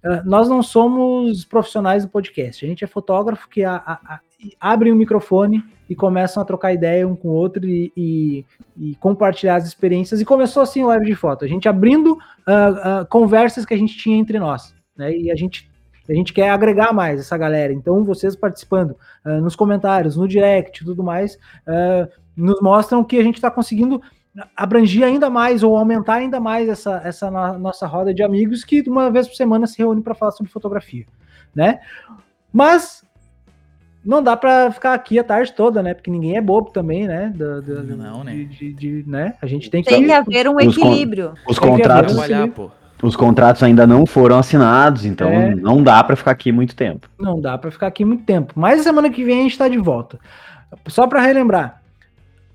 [0.03, 4.19] Ah, nós não somos profissionais do podcast, a gente é fotógrafo que a, a- a-
[4.59, 8.45] abre o microfone e começam a trocar ideia um com o outro e, e-
[8.75, 10.19] e compartilhar as experiências.
[10.19, 13.77] E começou assim o live de foto, a gente abrindo ah, ah, conversas que a
[13.77, 15.15] gente tinha entre nós, né?
[15.15, 15.69] E a gente,
[16.09, 17.71] a gente quer agregar mais essa galera.
[17.71, 21.37] Então, vocês participando ah, nos comentários, no direct e tudo mais,
[21.67, 24.01] ah, nos mostram que a gente está conseguindo
[24.55, 28.81] abranger ainda mais ou aumentar ainda mais essa, essa no- nossa roda de amigos que
[28.87, 31.05] uma vez por semana se reúne para falar sobre fotografia,
[31.53, 31.81] né?
[32.53, 33.03] Mas
[34.03, 35.93] não dá para ficar aqui a tarde toda, né?
[35.93, 37.31] Porque ninguém é bobo também, né?
[37.35, 38.33] Da- da- Não, né?
[38.33, 39.35] de- de- de- né?
[39.41, 41.33] A gente tem que Tem que haver um Os con- equilíbrio.
[41.47, 42.71] Os que haver contratos, um- Trabalhar, pô.
[43.01, 45.55] Os contratos ainda não foram assinados, então É.
[45.55, 47.09] não dá pra ficar aqui muito tempo.
[47.19, 48.53] Não dá para ficar aqui muito tempo.
[48.55, 50.19] Mas semana que vem a gente tá de volta.
[50.87, 51.81] Só para relembrar,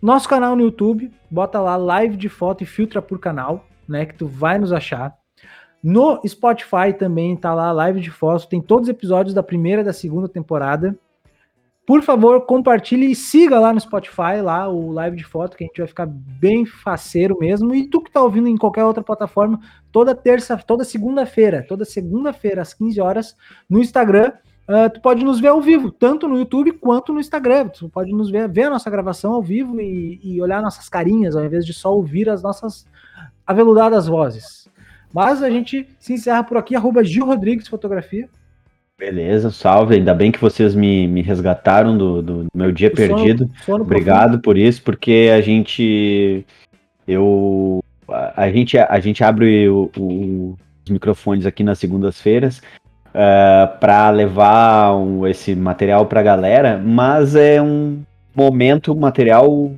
[0.00, 4.14] nosso canal no YouTube, bota lá live de foto e filtra por canal, né, que
[4.14, 5.14] tu vai nos achar.
[5.82, 9.84] No Spotify também tá lá live de foto, tem todos os episódios da primeira e
[9.84, 10.96] da segunda temporada.
[11.86, 15.66] Por favor, compartilhe e siga lá no Spotify, lá o live de foto, que a
[15.68, 17.72] gente vai ficar bem faceiro mesmo.
[17.72, 19.60] E tu que tá ouvindo em qualquer outra plataforma,
[19.92, 23.36] toda terça, toda segunda-feira, toda segunda-feira às 15 horas
[23.70, 24.32] no Instagram,
[24.68, 27.68] ah, tu pode nos ver ao vivo, tanto no YouTube quanto no Instagram.
[27.68, 31.36] Tu pode nos ver, ver a nossa gravação ao vivo e, e olhar nossas carinhas,
[31.36, 32.84] ao invés de só ouvir as nossas
[33.46, 34.68] aveludadas vozes.
[35.14, 38.28] Mas a gente se encerra por aqui, arroba Gil Rodrigues Fotografia.
[38.98, 39.94] Beleza, salve.
[39.96, 43.50] Ainda bem que vocês me, me resgataram do, do meu dia sono- perdido.
[43.64, 46.44] sono Obrigado por isso, porque a gente.
[47.06, 47.82] Eu.
[48.08, 52.62] A, a gente, a gente abre o- o- os microfones aqui nas segundas-feiras
[53.80, 58.02] para levar um- esse material para a galera, mas é um
[58.34, 59.72] momento, material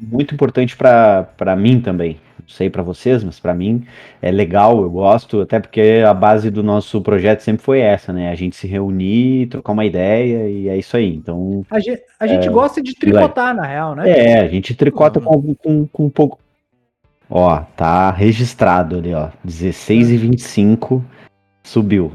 [0.00, 2.18] muito importante para mim também.
[2.50, 3.84] Não sei para vocês, mas para mim
[4.20, 8.28] é legal, eu gosto, até porque a base do nosso projeto sempre foi essa, né?
[8.28, 11.14] A gente se reunir, trocar uma ideia e é isso aí.
[11.14, 14.10] Então, A gente, a gente gosta de tricotar, na real, né?
[14.10, 16.40] é, a gente tricota com, com, com um pouco.
[17.30, 19.28] Ó, tá registrado ali, ó.
[19.44, 21.04] 16 e 25
[21.62, 22.10] subiu.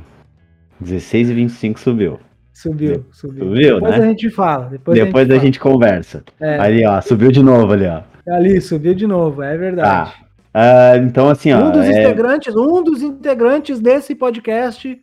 [0.82, 2.20] 16 e 25 subiu.
[2.52, 3.46] Subiu, subiu.
[3.46, 4.04] Subiu, Depois né?
[4.06, 4.66] a gente fala.
[4.66, 6.24] Depois, Depois a gente conversa.
[6.38, 6.52] fala.
[6.52, 8.02] É, Ali, ó, subiu de novo ali, ó.
[8.34, 10.24] ali, subiu de novo, é verdade.
[10.58, 11.66] Ah, então, assim, ó.
[11.66, 15.01] um dos é- integrantes, um dos integrantes desse podcast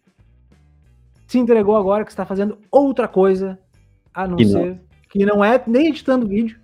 [1.26, 3.58] se entregou agora que está fazendo outra coisa
[4.14, 4.50] a não Que não.
[4.52, 4.80] ser
[5.10, 6.58] que não é nem editando vídeo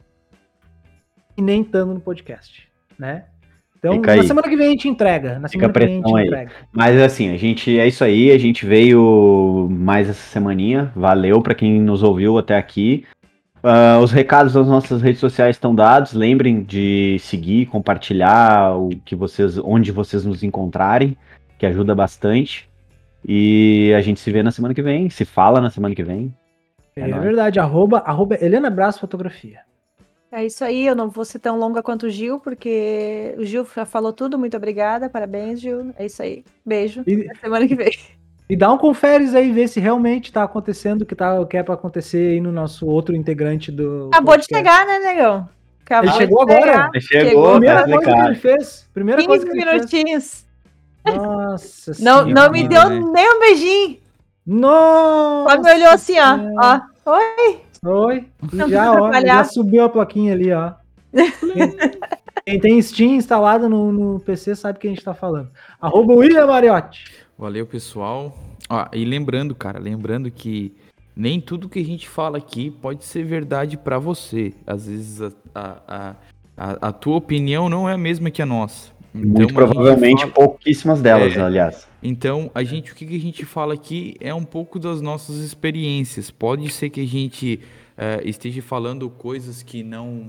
[1.37, 2.67] e nem estando no podcast,
[2.99, 3.25] né?
[3.79, 4.27] Então, Fica na aí.
[4.27, 5.39] semana que vem a gente entrega.
[5.39, 6.27] Na Fica semana a que vem a gente aí.
[6.27, 6.51] entrega.
[6.73, 10.91] Mas assim, a gente é isso aí, a gente veio mais essa semaninha.
[10.97, 13.05] Valeu pra quem nos ouviu até aqui.
[13.69, 16.13] Ah, os recados das nossas redes sociais estão dados.
[16.13, 21.17] Lembrem de seguir, compartilhar o que vocês, onde vocês nos encontrarem,
[21.59, 22.69] que ajuda bastante.
[23.27, 26.35] E a gente se vê na semana que vem, se fala na semana que vem.
[26.97, 27.59] É, É verdade.
[27.61, 29.61] Arroba, arroba Helena Braço Fotografia.
[30.31, 33.67] É isso aí, eu não vou ser tão longa quanto o Gil, porque o Gil
[33.75, 34.39] já falou tudo.
[34.39, 35.93] Muito obrigada, parabéns, Gil.
[35.99, 36.45] É isso aí.
[36.65, 37.03] Beijo.
[37.07, 37.91] E- Até semana que vem.
[38.49, 41.57] E dá um conferes aí, ver se realmente está acontecendo o que, tá, o que
[41.57, 44.09] é para acontecer aí no nosso outro integrante do.
[44.11, 44.55] Acabou de podcast.
[44.57, 45.49] chegar, né, negão?
[45.85, 46.91] Acabou Ele chegou de agora?
[47.01, 47.25] chegar.
[47.25, 48.89] Chegou, Primeira tá coisa que ele fez.
[48.95, 49.75] Primeira 15 coisa que ele fez.
[49.77, 50.45] minutinhos.
[51.07, 52.27] Nossa Não, senhora.
[52.27, 53.99] não me deu nem um beijinho.
[54.47, 55.57] Nossa!
[55.57, 56.39] Só me olhou assim, ó.
[56.59, 56.81] ó.
[57.13, 57.61] Oi.
[57.85, 58.27] Oi.
[58.53, 60.73] E Não já, ó, já subiu a plaquinha ali, ó.
[61.13, 61.77] Quem,
[62.45, 65.51] quem tem Steam instalado no, no PC sabe o que a gente tá falando.
[65.81, 67.05] Arroba William Mariotti.
[67.39, 68.37] Valeu, pessoal.
[68.69, 70.73] Ah, e lembrando, cara, lembrando que
[71.15, 74.53] nem tudo que a gente fala aqui pode ser verdade pra você.
[74.67, 76.15] Às vezes a, a,
[76.57, 78.91] a, a- tua opinião não é a mesma que a nossa.
[79.15, 81.41] Então, Muito provavelmente fala- pouquíssimas delas, É.
[81.41, 81.89] aliás.
[82.03, 86.31] Então, a gente, o que, a gente fala aqui é um pouco das nossas experiências.
[86.31, 87.61] Pode ser que a gente
[87.97, 90.29] eh, esteja falando coisas que não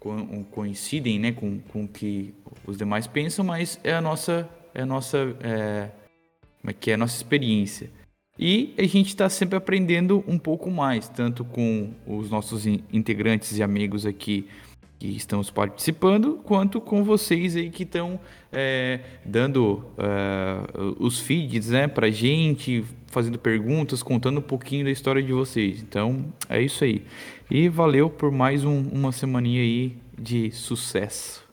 [0.00, 2.34] co- coincidem né, com, com o que
[2.66, 5.88] os demais pensam, mas é a nossa, é a nossa, eh,
[6.66, 7.88] como é que é a nossa experiência.
[8.38, 13.56] E a gente está sempre aprendendo um pouco mais, tanto com os nossos in- integrantes
[13.56, 14.46] e amigos aqui
[14.98, 18.18] que estamos participando, quanto com vocês aí que estão
[18.50, 20.56] é, dando é,
[20.98, 25.80] os feeds, né, pra gente, fazendo perguntas, contando um pouquinho da história de vocês.
[25.80, 27.02] Então, é isso aí.
[27.50, 31.44] E valeu por mais um- uma semaninha aí de sucesso.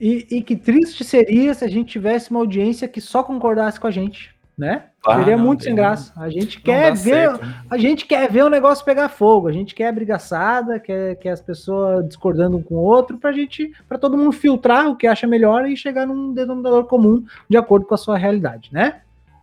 [0.00, 3.86] E, e que triste seria se a gente tivesse uma audiência que só concordasse com
[3.86, 4.84] a gente, né?
[5.06, 6.12] Ah, seria não, muito sem graça.
[6.16, 7.54] A gente quer ver, certo, né?
[7.68, 11.40] a gente quer ver o negócio pegar fogo, a gente quer brigaçada, quer, quer as
[11.40, 15.26] pessoas discordando um com o outro, pra gente, para todo mundo filtrar o que acha
[15.26, 19.00] melhor e chegar num denominador comum de acordo com a sua realidade, né?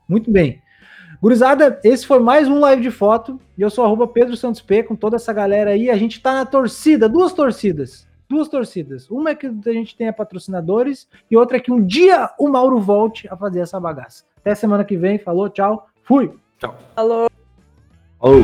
[0.08, 0.62] Muito bem.
[1.22, 3.40] Gurizada, esse foi mais um live de foto.
[3.58, 5.90] E eu sou arroba Pedro Santos P com toda essa galera aí.
[5.90, 8.06] A gente tá na torcida, duas torcidas.
[8.28, 9.10] Duas torcidas.
[9.10, 12.78] Uma é que a gente tenha patrocinadores e outra é que um dia o Mauro
[12.80, 14.26] volte a fazer essa bagaça.
[14.44, 15.18] Até semana que vem.
[15.18, 15.88] Falou, tchau.
[16.04, 16.34] Fui.
[16.60, 16.76] Tchau.
[16.98, 17.30] Alô.
[18.20, 18.42] Ou.